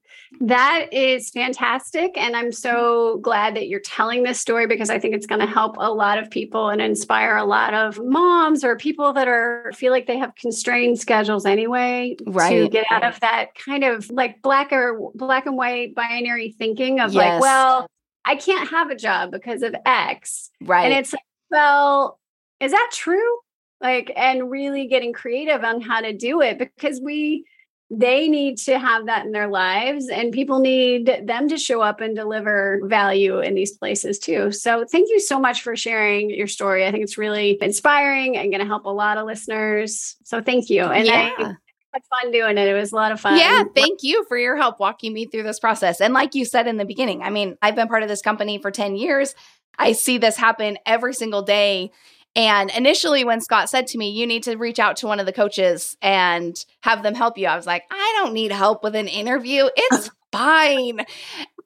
that 0.42 0.88
is 0.92 1.30
fantastic. 1.32 2.18
And 2.18 2.36
I'm 2.36 2.46
mm-hmm. 2.46 2.52
so 2.52 3.18
glad 3.18 3.56
that 3.56 3.68
you're 3.68 3.80
telling 3.80 4.24
this 4.24 4.40
story 4.40 4.68
because 4.68 4.90
I 4.90 5.00
think 5.00 5.16
it's 5.16 5.26
going 5.26 5.42
to 5.42 5.48
help 5.48 5.76
a 5.80 5.92
lot 5.92 6.18
of 6.18 6.30
people 6.30 6.70
and 6.70 6.82
inspire 6.82 7.36
a 7.36 7.46
lot 7.46 7.74
of 7.74 8.00
moms 8.04 8.64
or 8.64 8.76
people 8.76 9.14
that 9.14 9.28
are 9.28 9.72
feel 9.76 9.92
like 9.92 10.08
they 10.08 10.18
have 10.18 10.36
constrained 10.36 11.00
schedules 11.00 11.46
anyway 11.46 12.16
right. 12.28 12.50
to 12.50 12.70
get 12.70 12.86
out 12.92 13.04
of 13.04 13.20
that 13.22 13.56
kind 13.56 13.84
of 13.84 14.10
like 14.12 14.42
black 14.42 14.72
or 14.72 15.12
black 15.16 15.46
and 15.46 15.58
white 15.58 15.96
binary 15.96 16.52
thinking 16.52 17.00
of 17.00 17.14
yes. 17.14 17.34
like, 17.34 17.42
well, 17.42 17.88
I 18.24 18.36
can't 18.36 18.70
have 18.70 18.92
a 18.92 18.96
job 18.96 19.32
because 19.32 19.64
of 19.64 19.76
X. 19.86 20.52
Right. 20.62 20.86
And 20.86 20.94
it's 20.94 21.14
like, 21.14 21.24
well, 21.50 22.20
is 22.60 22.72
that 22.72 22.90
true? 22.94 23.40
Like, 23.82 24.12
and 24.16 24.52
really 24.52 24.88
getting 24.88 25.14
creative 25.14 25.64
on 25.64 25.82
how 25.82 26.02
to 26.02 26.14
do 26.14 26.42
it 26.42 26.60
because 26.60 27.00
we, 27.02 27.46
they 27.92 28.28
need 28.28 28.58
to 28.58 28.78
have 28.78 29.08
that 29.08 29.26
in 29.26 29.32
their 29.32 29.48
lives 29.48 30.10
and 30.10 30.32
people 30.32 30.60
need 30.60 31.24
them 31.26 31.50
to 31.50 31.58
show 31.58 31.82
up 31.82 32.02
and 32.02 32.16
deliver 32.16 32.82
value 32.84 33.40
in 33.40 33.56
these 33.56 33.76
places 33.76 34.20
too. 34.20 34.52
So 34.52 34.86
thank 34.86 35.10
you 35.10 35.20
so 35.20 35.40
much 35.40 35.64
for 35.64 35.76
sharing 35.76 36.30
your 36.30 36.46
story. 36.46 36.86
I 36.86 36.92
think 36.92 37.04
it's 37.04 37.18
really 37.18 37.58
inspiring 37.62 38.38
and 38.38 38.52
going 38.52 38.62
to 38.62 38.68
help 38.68 38.86
a 38.86 38.90
lot 38.90 39.18
of 39.18 39.26
listeners. 39.26 40.18
So 40.24 40.42
thank 40.42 40.70
you. 40.70 40.84
And 40.84 41.08
Yeah. 41.08 41.34
I 41.40 41.56
had 41.94 42.04
fun 42.22 42.32
doing 42.32 42.60
it. 42.60 42.68
It 42.68 42.74
was 42.74 42.92
a 42.92 42.96
lot 42.96 43.12
of 43.12 43.20
fun. 43.20 43.40
Yeah, 43.40 43.64
thank 43.74 44.04
you 44.04 44.24
for 44.26 44.38
your 44.38 44.56
help 44.56 44.80
walking 44.80 45.12
me 45.12 45.26
through 45.26 45.42
this 45.42 45.60
process. 45.60 46.00
And 46.00 46.14
like 46.14 46.36
you 46.36 46.46
said 46.46 46.68
in 46.68 46.78
the 46.78 46.86
beginning, 46.86 47.24
I 47.24 47.32
mean, 47.32 47.58
I've 47.64 47.76
been 47.76 47.88
part 47.88 48.04
of 48.04 48.10
this 48.10 48.22
company 48.22 48.60
for 48.60 48.70
10 48.70 48.96
years. 48.96 49.34
I 49.80 49.94
see 49.94 50.20
this 50.20 50.38
happen 50.38 50.78
every 50.86 51.16
single 51.16 51.42
day. 51.42 51.92
And 52.36 52.70
initially, 52.72 53.24
when 53.24 53.42
Scott 53.42 53.70
said 53.70 53.88
to 53.88 53.98
me, 53.98 54.10
you 54.12 54.26
need 54.28 54.44
to 54.44 54.56
reach 54.56 54.80
out 54.80 54.98
to 54.98 55.08
one 55.08 55.20
of 55.20 55.26
the 55.26 55.34
coaches 55.34 55.98
and 56.02 56.56
have 56.82 57.04
them 57.04 57.16
help 57.16 57.38
you, 57.38 57.48
I 57.48 57.56
was 57.56 57.66
like, 57.66 57.84
I 57.92 58.14
don't 58.18 58.34
need 58.34 58.52
help 58.52 58.84
with 58.84 58.96
an 58.96 59.08
interview. 59.08 59.68
It's 59.76 60.10
fine. 60.32 61.00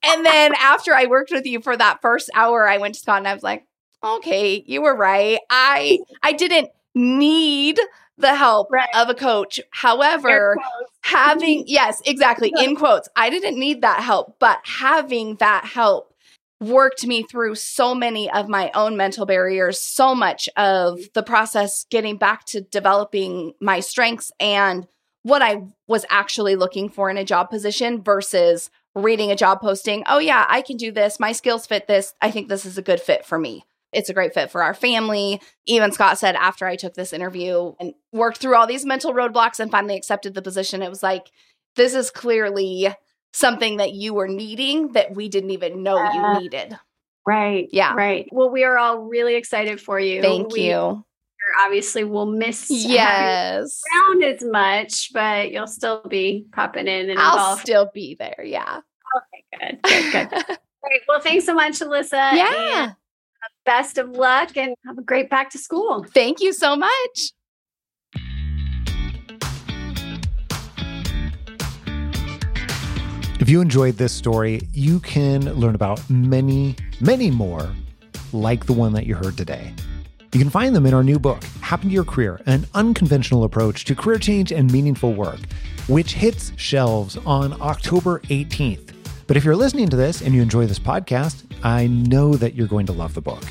And 0.04 0.26
then 0.26 0.54
after 0.60 0.94
I 0.94 1.06
worked 1.06 1.32
with 1.32 1.46
you 1.46 1.62
for 1.62 1.76
that 1.78 2.02
first 2.02 2.30
hour, 2.34 2.68
I 2.68 2.78
went 2.78 2.96
to 2.96 3.00
Scott 3.02 3.18
and 3.20 3.28
I 3.28 3.34
was 3.34 3.44
like, 3.44 3.66
okay, 4.04 4.64
you 4.66 4.82
were 4.82 4.96
right. 4.96 5.40
I 5.50 6.00
I 6.22 6.32
didn't 6.34 6.70
need 6.96 7.80
the 8.18 8.36
help 8.36 8.70
Right. 8.72 8.88
of 8.96 9.10
a 9.10 9.16
coach. 9.16 9.60
However, 9.72 10.56
having 11.02 11.64
yes 11.68 12.02
exactly 12.06 12.52
in 12.62 12.76
quotes 12.78 13.10
i 13.18 13.30
didn't 13.30 13.60
need 13.60 13.82
that 13.82 14.00
help 14.02 14.38
but 14.40 14.60
having 14.64 15.36
that 15.36 15.66
help 15.66 16.13
worked 16.64 17.06
me 17.06 17.24
through 17.24 17.56
so 17.56 17.94
many 17.94 18.30
of 18.32 18.48
my 18.50 18.72
own 18.74 18.98
mental 18.98 19.26
barriers 19.26 19.80
so 19.80 20.14
much 20.16 20.50
of 20.58 21.00
the 21.14 21.24
process 21.24 21.86
getting 21.90 22.18
back 22.18 22.46
to 22.46 22.62
developing 22.62 23.54
my 23.62 23.80
strengths 23.80 24.32
and 24.40 24.88
what 25.24 25.42
i 25.42 25.62
was 25.88 26.06
actually 26.10 26.56
looking 26.56 26.90
for 26.90 27.10
in 27.10 27.18
a 27.18 27.26
job 27.26 27.50
position 27.50 28.02
versus 28.02 28.70
reading 28.96 29.32
a 29.32 29.36
job 29.36 29.60
posting 29.62 30.04
oh 30.08 30.20
yeah 30.20 30.46
i 30.50 30.62
can 30.62 30.78
do 30.78 30.92
this. 30.92 31.20
My 31.20 31.32
skills 31.32 31.66
fit 31.66 31.88
this. 31.88 32.14
I 32.22 32.32
think 32.32 32.48
this 32.48 32.66
is 32.66 32.78
a 32.78 32.82
good 32.82 33.00
fit 33.00 33.26
for 33.26 33.38
me. 33.38 33.64
It's 33.92 34.10
a 34.10 34.14
great 34.14 34.34
fit 34.34 34.52
for 34.52 34.64
our 34.64 34.74
family. 34.74 35.42
Even 35.66 35.92
Scott 35.92 36.18
said 36.18 36.36
after 36.36 36.66
I 36.66 36.76
took 36.76 36.96
this 36.96 37.14
interview 37.14 37.74
and 37.80 37.94
worked 38.12 38.40
through 38.40 38.56
all 38.56 38.68
these 38.68 38.86
mental 38.86 39.14
roadblocks 39.14 39.60
and 39.60 39.72
finally 39.72 39.96
accepted 39.96 40.34
the 40.34 40.42
position, 40.42 40.82
it 40.82 40.90
was 40.90 41.04
like, 41.04 41.32
this 41.76 41.94
is 41.94 42.10
clearly 42.10 42.90
something 43.34 43.78
that 43.78 43.94
you 43.94 44.14
were 44.14 44.28
needing 44.28 44.92
that 44.94 45.14
we 45.16 45.28
didn't 45.30 45.52
even 45.52 45.84
know 45.84 45.98
Yeah. 45.98 46.36
you 46.36 46.42
needed. 46.42 46.78
Right. 47.26 47.68
Yeah. 47.72 47.94
Right. 47.94 48.28
Well, 48.32 48.50
we 48.50 48.64
are 48.64 48.78
all 48.78 49.00
really 49.00 49.36
excited 49.36 49.80
for 49.82 50.00
you. 50.00 50.22
Thank 50.22 50.52
We 50.54 50.70
you. 50.70 51.06
Obviously, 51.66 52.04
we'll 52.04 52.26
miss 52.26 52.70
you 52.70 52.94
Yes. 52.94 53.82
around 53.96 54.24
as 54.24 54.44
much, 54.44 55.12
but 55.14 55.52
you'll 55.52 55.68
still 55.68 56.02
be 56.08 56.46
popping 56.54 56.88
in 56.88 57.10
and 57.10 57.20
I'll 57.20 57.34
involved. 57.34 57.62
still 57.62 57.90
be 57.94 58.16
there. 58.18 58.42
Yeah. 58.44 58.80
Okay, 59.18 59.80
good, 59.82 59.82
good, 59.84 60.30
good. 60.30 60.46
Great. 60.84 61.02
Well, 61.08 61.20
thanks 61.22 61.46
so 61.46 61.54
much, 61.54 61.80
Alyssa. 61.80 62.12
yeah. 62.34 62.84
and 62.84 62.96
Best 63.66 63.98
of 63.98 64.10
luck 64.12 64.56
and 64.58 64.76
have 64.86 64.98
a 64.98 65.02
great 65.02 65.30
back 65.30 65.50
to 65.52 65.58
school. 65.58 66.04
Thank 66.14 66.40
you 66.42 66.52
so 66.54 66.76
much. 66.76 67.32
If 73.44 73.50
you 73.50 73.60
enjoyed 73.60 73.98
this 73.98 74.14
story, 74.14 74.62
you 74.72 75.02
can 75.02 75.42
learn 75.56 75.76
about 75.76 76.10
many, 76.10 76.78
many 77.02 77.30
more 77.30 77.70
like 78.32 78.66
the 78.66 78.72
one 78.72 78.94
that 78.94 79.06
you 79.06 79.16
heard 79.16 79.36
today. 79.36 79.74
You 80.32 80.40
can 80.40 80.50
find 80.50 80.74
them 80.74 80.86
in 80.86 80.94
our 80.94 81.04
new 81.04 81.20
book, 81.20 81.44
Happen 81.60 81.90
to 81.90 81.94
Your 81.94 82.06
Career 82.06 82.40
An 82.46 82.66
Unconventional 82.74 83.44
Approach 83.44 83.84
to 83.84 83.96
Career 83.96 84.18
Change 84.18 84.54
and 84.54 84.72
Meaningful 84.72 85.14
Work, 85.14 85.42
which 85.90 86.14
hits 86.14 86.54
shelves 86.56 87.18
on 87.26 87.60
October 87.62 88.20
18th. 88.30 88.94
But 89.28 89.36
if 89.36 89.44
you're 89.44 89.58
listening 89.58 89.90
to 89.90 89.98
this 89.98 90.22
and 90.22 90.34
you 90.34 90.42
enjoy 90.42 90.66
this 90.66 90.80
podcast, 90.80 91.44
I 91.64 91.88
know 91.88 92.36
that 92.36 92.56
you're 92.56 92.68
going 92.68 92.86
to 92.86 92.94
love 92.94 93.14
the 93.14 93.20
book. 93.20 93.44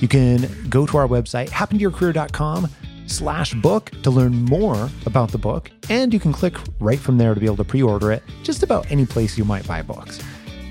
You 0.00 0.08
can 0.08 0.48
go 0.68 0.86
to 0.86 0.96
our 0.96 1.06
website, 1.06 1.50
happentoyourcareer.com 1.50 2.68
slash 3.10 3.54
book 3.54 3.90
to 4.02 4.10
learn 4.10 4.44
more 4.44 4.88
about 5.06 5.32
the 5.32 5.38
book. 5.38 5.70
And 5.88 6.14
you 6.14 6.20
can 6.20 6.32
click 6.32 6.56
right 6.78 6.98
from 6.98 7.18
there 7.18 7.34
to 7.34 7.40
be 7.40 7.46
able 7.46 7.56
to 7.56 7.64
pre-order 7.64 8.12
it 8.12 8.22
just 8.42 8.62
about 8.62 8.90
any 8.90 9.06
place 9.06 9.36
you 9.36 9.44
might 9.44 9.66
buy 9.66 9.82
books. 9.82 10.22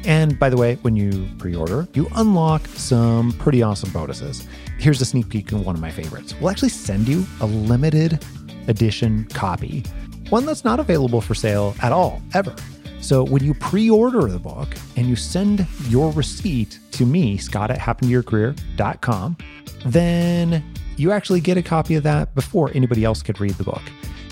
And 0.05 0.39
by 0.39 0.49
the 0.49 0.57
way, 0.57 0.75
when 0.81 0.95
you 0.95 1.27
pre-order, 1.37 1.87
you 1.93 2.07
unlock 2.15 2.65
some 2.67 3.33
pretty 3.33 3.61
awesome 3.61 3.91
bonuses. 3.91 4.47
Here's 4.77 5.01
a 5.01 5.05
sneak 5.05 5.29
peek 5.29 5.51
in 5.51 5.63
one 5.63 5.75
of 5.75 5.81
my 5.81 5.91
favorites. 5.91 6.33
We'll 6.39 6.49
actually 6.49 6.69
send 6.69 7.07
you 7.07 7.25
a 7.41 7.45
limited 7.45 8.23
edition 8.67 9.25
copy, 9.25 9.83
one 10.29 10.45
that's 10.45 10.63
not 10.63 10.79
available 10.79 11.21
for 11.21 11.35
sale 11.35 11.75
at 11.81 11.91
all, 11.91 12.21
ever. 12.33 12.55
So 13.01 13.23
when 13.23 13.43
you 13.43 13.53
pre-order 13.53 14.27
the 14.27 14.39
book 14.39 14.67
and 14.95 15.07
you 15.07 15.15
send 15.15 15.65
your 15.87 16.11
receipt 16.11 16.79
to 16.91 17.05
me, 17.05 17.37
Scott 17.37 17.71
at 17.71 17.79
happentoyourcareer.com, 17.79 19.37
then 19.85 20.63
you 20.99 21.13
actually 21.13 21.39
get 21.39 21.57
a 21.57 21.63
copy 21.63 21.95
of 21.95 22.03
that 22.03 22.35
before 22.35 22.71
anybody 22.73 23.05
else 23.05 23.23
could 23.23 23.39
read 23.39 23.53
the 23.53 23.63
book. 23.63 23.81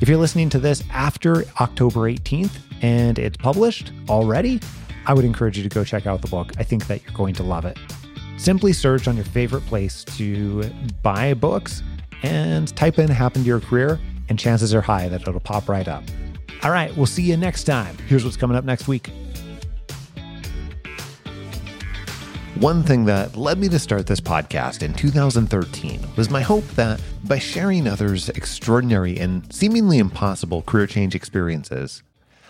If 0.02 0.10
you're 0.10 0.18
listening 0.18 0.50
to 0.50 0.60
this 0.60 0.84
after 0.92 1.46
October 1.62 2.02
18th 2.02 2.60
and 2.82 3.18
it's 3.18 3.38
published 3.38 3.92
already, 4.10 4.60
I 5.06 5.14
would 5.14 5.24
encourage 5.24 5.58
you 5.58 5.64
to 5.64 5.70
go 5.70 5.84
check 5.86 6.06
out 6.06 6.22
the 6.22 6.28
book. 6.28 6.52
I 6.58 6.64
think 6.64 6.88
that 6.88 7.02
you're 7.04 7.14
going 7.14 7.34
to 7.36 7.44
love 7.44 7.64
it. 7.64 7.80
Simply 8.38 8.74
search 8.74 9.08
on 9.08 9.16
your 9.16 9.26
favorite 9.26 9.66
place 9.66 10.04
to 10.18 10.64
buy 11.02 11.34
books 11.34 11.82
and 12.22 12.76
type 12.76 13.00
in 13.00 13.08
Happen 13.08 13.44
to 13.44 13.48
Your 13.48 13.62
Career, 13.62 14.00
and 14.28 14.38
chances 14.38 14.76
are 14.76 14.82
high 14.82 15.08
that 15.08 15.22
it'll 15.22 15.40
pop 15.40 15.70
right 15.70 15.88
up. 15.88 16.04
All 16.64 16.72
right, 16.72 16.96
we'll 16.98 17.06
see 17.06 17.24
you 17.24 17.38
next 17.38 17.64
time. 17.64 17.98
Here's 18.08 18.26
what's 18.26 18.38
coming 18.38 18.58
up 18.58 18.66
next 18.66 18.88
week. 18.88 19.10
One 22.60 22.82
thing 22.82 23.06
that 23.06 23.38
led 23.38 23.60
me 23.60 23.70
to 23.70 23.78
start 23.78 24.08
this 24.08 24.20
podcast 24.20 24.82
in 24.82 24.96
2013 24.96 26.00
was 26.16 26.32
my 26.32 26.42
hope 26.42 26.66
that 26.70 27.00
by 27.26 27.38
sharing 27.38 27.88
others' 27.88 28.30
extraordinary 28.30 29.16
and 29.20 29.54
seemingly 29.54 30.00
impossible 30.00 30.64
career 30.64 30.88
change 30.88 31.14
experiences, 31.14 32.02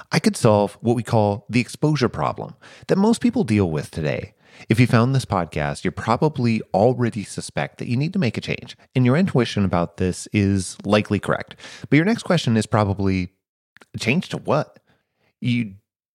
I 0.09 0.19
could 0.19 0.37
solve 0.37 0.77
what 0.79 0.95
we 0.95 1.03
call 1.03 1.45
the 1.49 1.59
exposure 1.59 2.07
problem 2.07 2.55
that 2.87 2.97
most 2.97 3.19
people 3.19 3.43
deal 3.43 3.69
with 3.69 3.91
today. 3.91 4.33
If 4.69 4.79
you 4.79 4.87
found 4.87 5.13
this 5.13 5.25
podcast, 5.25 5.83
you 5.83 5.91
probably 5.91 6.61
already 6.73 7.25
suspect 7.25 7.77
that 7.79 7.89
you 7.89 7.97
need 7.97 8.13
to 8.13 8.19
make 8.19 8.37
a 8.37 8.41
change, 8.41 8.77
and 8.95 9.05
your 9.05 9.17
intuition 9.17 9.65
about 9.65 9.97
this 9.97 10.25
is 10.31 10.77
likely 10.85 11.19
correct. 11.19 11.57
But 11.89 11.97
your 11.97 12.05
next 12.05 12.23
question 12.23 12.55
is 12.55 12.65
probably 12.65 13.33
change 13.99 14.29
to 14.29 14.37
what? 14.37 14.79
You 15.41 15.73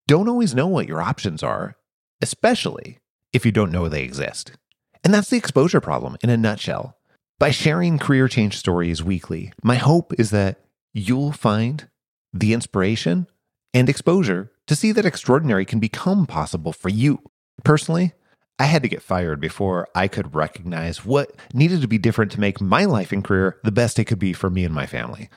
don't 0.09 0.31
always 0.31 0.55
know 0.55 0.67
what 0.67 0.89
your 0.89 1.03
options 1.03 1.43
are, 1.43 1.77
especially 2.23 3.01
if 3.33 3.47
you 3.47 3.53
don't 3.53 3.73
know 3.73 3.89
they 3.89 4.03
exist. 4.03 4.53
And 5.05 5.13
that's 5.13 5.31
the 5.31 5.37
exposure 5.37 5.81
problem 5.81 6.17
in 6.23 6.31
a 6.31 6.37
nutshell. 6.37 6.97
By 7.39 7.51
sharing 7.51 7.99
career 7.99 8.29
change 8.29 8.57
stories 8.57 9.03
weekly, 9.03 9.53
my 9.63 9.75
hope 9.75 10.15
is 10.19 10.31
that 10.31 10.61
you'll 10.95 11.33
find 11.33 11.89
the 12.33 12.53
inspiration 12.53 13.27
and 13.75 13.89
exposure 13.89 14.53
to 14.67 14.77
see 14.77 14.93
that 14.93 15.07
extraordinary 15.07 15.65
can 15.65 15.81
become 15.81 16.27
possible 16.27 16.73
for 16.73 16.89
you. 16.89 17.19
Personally, 17.65 18.13
I 18.59 18.65
had 18.65 18.83
to 18.83 18.89
get 18.89 19.03
fired 19.03 19.41
before 19.41 19.89
I 19.95 20.07
could 20.09 20.35
recognize 20.35 21.05
what 21.05 21.33
needed 21.53 21.81
to 21.81 21.89
be 21.89 21.99
different 21.99 22.31
to 22.33 22.41
make 22.41 22.61
my 22.61 22.85
life 22.85 23.11
and 23.11 23.25
career 23.25 23.59
the 23.65 23.73
best 23.73 23.99
it 23.99 24.05
could 24.05 24.21
be 24.21 24.33
for 24.33 24.51
me 24.51 24.65
and 24.65 24.75
my 24.75 24.87
family. 24.87 25.29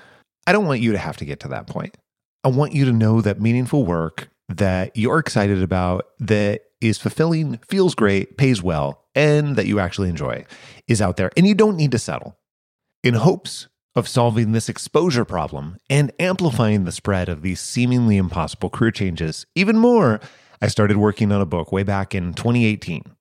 I 0.45 0.51
don't 0.51 0.67
want 0.67 0.81
you 0.81 0.91
to 0.91 0.97
have 0.97 1.17
to 1.17 1.25
get 1.25 1.39
to 1.39 1.47
that 1.47 1.65
point. 1.65 1.97
I 2.43 2.49
want 2.49 2.73
you 2.73 2.85
to 2.85 2.91
know 2.91 3.21
that 3.21 3.41
meaningful 3.41 3.83
work 3.83 4.29
that 4.49 4.95
you're 4.95 5.19
excited 5.19 5.61
about, 5.61 6.07
that 6.19 6.61
is 6.81 6.97
fulfilling, 6.97 7.57
feels 7.67 7.95
great, 7.95 8.37
pays 8.37 8.61
well, 8.61 9.05
and 9.15 9.55
that 9.55 9.65
you 9.65 9.79
actually 9.79 10.09
enjoy 10.09 10.45
is 10.87 11.01
out 11.01 11.17
there. 11.17 11.31
And 11.35 11.47
you 11.47 11.55
don't 11.55 11.77
need 11.77 11.91
to 11.91 11.99
settle. 11.99 12.37
In 13.03 13.15
hopes 13.15 13.67
of 13.95 14.07
solving 14.07 14.51
this 14.51 14.67
exposure 14.67 15.25
problem 15.25 15.77
and 15.89 16.11
amplifying 16.19 16.83
the 16.83 16.91
spread 16.91 17.29
of 17.29 17.41
these 17.41 17.61
seemingly 17.61 18.17
impossible 18.17 18.69
career 18.69 18.91
changes 18.91 19.45
even 19.55 19.77
more, 19.77 20.19
I 20.61 20.67
started 20.67 20.97
working 20.97 21.31
on 21.31 21.41
a 21.41 21.45
book 21.45 21.71
way 21.71 21.83
back 21.83 22.13
in 22.13 22.33
2018. 22.33 23.14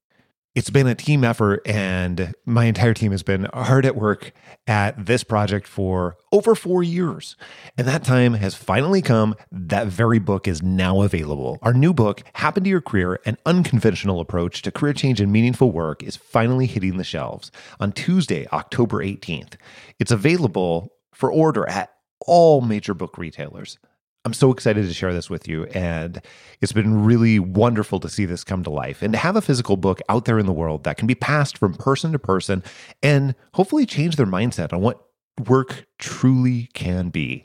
It's 0.55 0.71
been 0.71 0.87
a 0.87 0.95
team 0.95 1.25
effort, 1.25 1.63
and 1.67 2.33
my 2.47 2.67
entire 2.67 2.95
team 2.95 3.11
has 3.11 3.25
been 3.25 3.49
hard 3.53 3.85
at 3.85 3.97
work 3.97 4.31
at 4.69 5.07
this 5.07 5.25
project 5.25 5.67
for 5.67 6.17
over 6.31 6.55
four 6.55 6.85
years. 6.85 7.35
And 7.77 7.89
that 7.89 8.05
time 8.05 8.35
has 8.35 8.55
finally 8.55 9.03
come. 9.03 9.35
That 9.51 9.89
very 9.89 10.21
book 10.21 10.47
is 10.47 10.63
now 10.63 11.03
available. 11.03 11.59
Our 11.63 11.73
new 11.73 11.93
book, 11.93 12.23
Happen 12.35 12.63
to 12.63 12.71
Your 12.71 12.81
Career 12.81 13.19
An 13.27 13.37
Unconventional 13.45 14.21
Approach 14.21 14.63
to 14.63 14.71
Career 14.71 14.93
Change 14.93 15.21
and 15.21 15.33
Meaningful 15.33 15.73
Work, 15.73 16.05
is 16.05 16.15
finally 16.15 16.67
hitting 16.67 16.99
the 16.99 17.05
shelves 17.05 17.51
on 17.81 17.91
Tuesday, 17.91 18.47
October 18.53 18.99
18th. 18.99 19.55
It's 19.99 20.13
available 20.13 20.93
for 21.13 21.33
order 21.33 21.69
at 21.69 21.91
all 22.29 22.61
major 22.61 22.95
book 22.95 23.19
retailers. 23.19 23.77
I'm 24.25 24.33
so 24.33 24.51
excited 24.51 24.87
to 24.87 24.95
share 24.95 25.13
this 25.13 25.29
with 25.29 25.47
you. 25.47 25.65
And 25.67 26.23
it's 26.63 26.73
been 26.73 27.05
really 27.05 27.39
wonderful 27.39 28.01
to 28.01 28.09
see 28.09 28.25
this 28.25 28.43
come 28.43 28.63
to 28.65 28.71
life 28.71 29.03
and 29.03 29.13
to 29.13 29.19
have 29.19 29.37
a 29.37 29.43
physical 29.43 29.77
book 29.77 30.01
out 30.09 30.25
there 30.25 30.39
in 30.39 30.47
the 30.47 30.53
world 30.53 30.85
that 30.85 30.97
can 30.97 31.07
be 31.07 31.15
passed 31.15 31.59
from 31.59 31.75
person 31.75 32.13
to 32.13 32.19
person 32.19 32.63
and 33.03 33.35
hopefully 33.53 33.85
change 33.85 34.17
their 34.17 34.27
mindset 34.27 34.73
on 34.73 34.81
what 34.81 35.07
work 35.47 35.87
truly 35.99 36.71
can 36.73 37.11
be. 37.11 37.45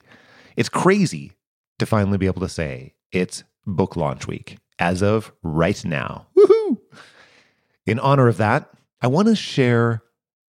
It's 0.55 0.69
crazy 0.69 1.33
to 1.79 1.85
finally 1.85 2.17
be 2.17 2.27
able 2.27 2.41
to 2.41 2.49
say 2.49 2.93
it's 3.11 3.43
book 3.65 3.95
launch 3.97 4.27
week 4.27 4.57
as 4.79 5.03
of 5.03 5.33
right 5.43 5.83
now. 5.83 6.27
Woohoo! 6.37 6.77
In 7.85 7.99
honor 7.99 8.27
of 8.27 8.37
that, 8.37 8.69
I 9.01 9.07
want 9.07 9.27
to 9.27 9.35
share 9.35 10.03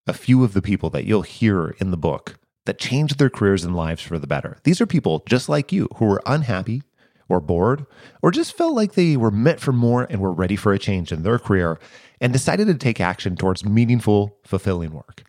a 0.07 0.13
few 0.13 0.43
of 0.43 0.53
the 0.53 0.61
people 0.61 0.89
that 0.91 1.05
you'll 1.05 1.21
hear 1.23 1.75
in 1.79 1.91
the 1.91 1.97
book 1.97 2.39
that 2.65 2.79
changed 2.79 3.17
their 3.17 3.29
careers 3.29 3.63
and 3.63 3.75
lives 3.75 4.01
for 4.01 4.19
the 4.19 4.27
better. 4.27 4.57
These 4.63 4.81
are 4.81 4.85
people 4.85 5.23
just 5.27 5.49
like 5.49 5.71
you 5.71 5.87
who 5.95 6.05
were 6.05 6.21
unhappy 6.25 6.83
or 7.27 7.39
bored 7.39 7.85
or 8.21 8.31
just 8.31 8.55
felt 8.55 8.75
like 8.75 8.93
they 8.93 9.17
were 9.17 9.31
meant 9.31 9.59
for 9.59 9.71
more 9.71 10.05
and 10.09 10.19
were 10.19 10.33
ready 10.33 10.55
for 10.55 10.73
a 10.73 10.79
change 10.79 11.11
in 11.11 11.23
their 11.23 11.39
career 11.39 11.79
and 12.19 12.31
decided 12.31 12.67
to 12.67 12.75
take 12.75 13.01
action 13.01 13.35
towards 13.35 13.65
meaningful, 13.65 14.37
fulfilling 14.43 14.91
work. 14.91 15.23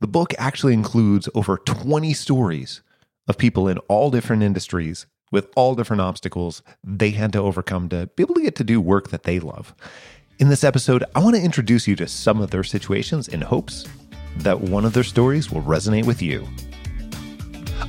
The 0.00 0.06
book 0.06 0.34
actually 0.38 0.74
includes 0.74 1.28
over 1.34 1.56
20 1.56 2.12
stories 2.12 2.82
of 3.26 3.38
people 3.38 3.66
in 3.66 3.78
all 3.88 4.10
different 4.10 4.42
industries 4.42 5.06
with 5.32 5.48
all 5.56 5.74
different 5.74 6.02
obstacles 6.02 6.62
they 6.84 7.10
had 7.10 7.32
to 7.32 7.40
overcome 7.40 7.88
to 7.88 8.06
be 8.14 8.22
able 8.22 8.34
to 8.34 8.42
get 8.42 8.54
to 8.56 8.64
do 8.64 8.80
work 8.80 9.10
that 9.10 9.24
they 9.24 9.40
love. 9.40 9.74
In 10.38 10.50
this 10.50 10.62
episode, 10.62 11.02
I 11.14 11.20
want 11.20 11.34
to 11.34 11.42
introduce 11.42 11.88
you 11.88 11.96
to 11.96 12.06
some 12.06 12.40
of 12.40 12.50
their 12.50 12.62
situations 12.62 13.26
in 13.26 13.40
hopes 13.40 13.86
that 14.36 14.60
one 14.60 14.84
of 14.84 14.92
their 14.92 15.02
stories 15.02 15.50
will 15.50 15.62
resonate 15.62 16.04
with 16.04 16.22
you. 16.22 16.46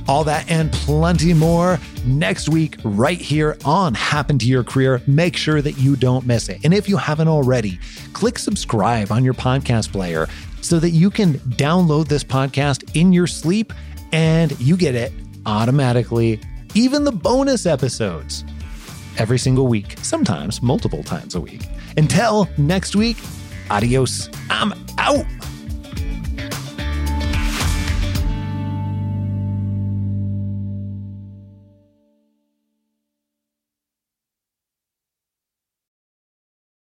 All 0.06 0.24
that 0.24 0.50
and 0.50 0.72
plenty 0.72 1.34
more 1.34 1.78
next 2.04 2.48
week, 2.48 2.76
right 2.84 3.20
here 3.20 3.56
on 3.64 3.94
Happen 3.94 4.38
to 4.38 4.46
Your 4.46 4.64
Career. 4.64 5.02
Make 5.06 5.36
sure 5.36 5.60
that 5.60 5.78
you 5.78 5.96
don't 5.96 6.26
miss 6.26 6.48
it. 6.48 6.60
And 6.64 6.72
if 6.72 6.88
you 6.88 6.96
haven't 6.96 7.28
already, 7.28 7.78
click 8.12 8.38
subscribe 8.38 9.12
on 9.12 9.24
your 9.24 9.34
podcast 9.34 9.92
player 9.92 10.28
so 10.60 10.78
that 10.80 10.90
you 10.90 11.10
can 11.10 11.34
download 11.34 12.08
this 12.08 12.24
podcast 12.24 12.96
in 12.96 13.12
your 13.12 13.26
sleep 13.26 13.72
and 14.12 14.58
you 14.60 14.76
get 14.76 14.94
it 14.94 15.12
automatically, 15.46 16.40
even 16.74 17.04
the 17.04 17.12
bonus 17.12 17.66
episodes 17.66 18.44
every 19.18 19.38
single 19.38 19.66
week, 19.66 19.96
sometimes 20.02 20.62
multiple 20.62 21.02
times 21.02 21.34
a 21.34 21.40
week. 21.40 21.62
Until 21.96 22.48
next 22.56 22.94
week, 22.94 23.16
adios. 23.70 24.30
I'm 24.50 24.72
out. 24.98 25.26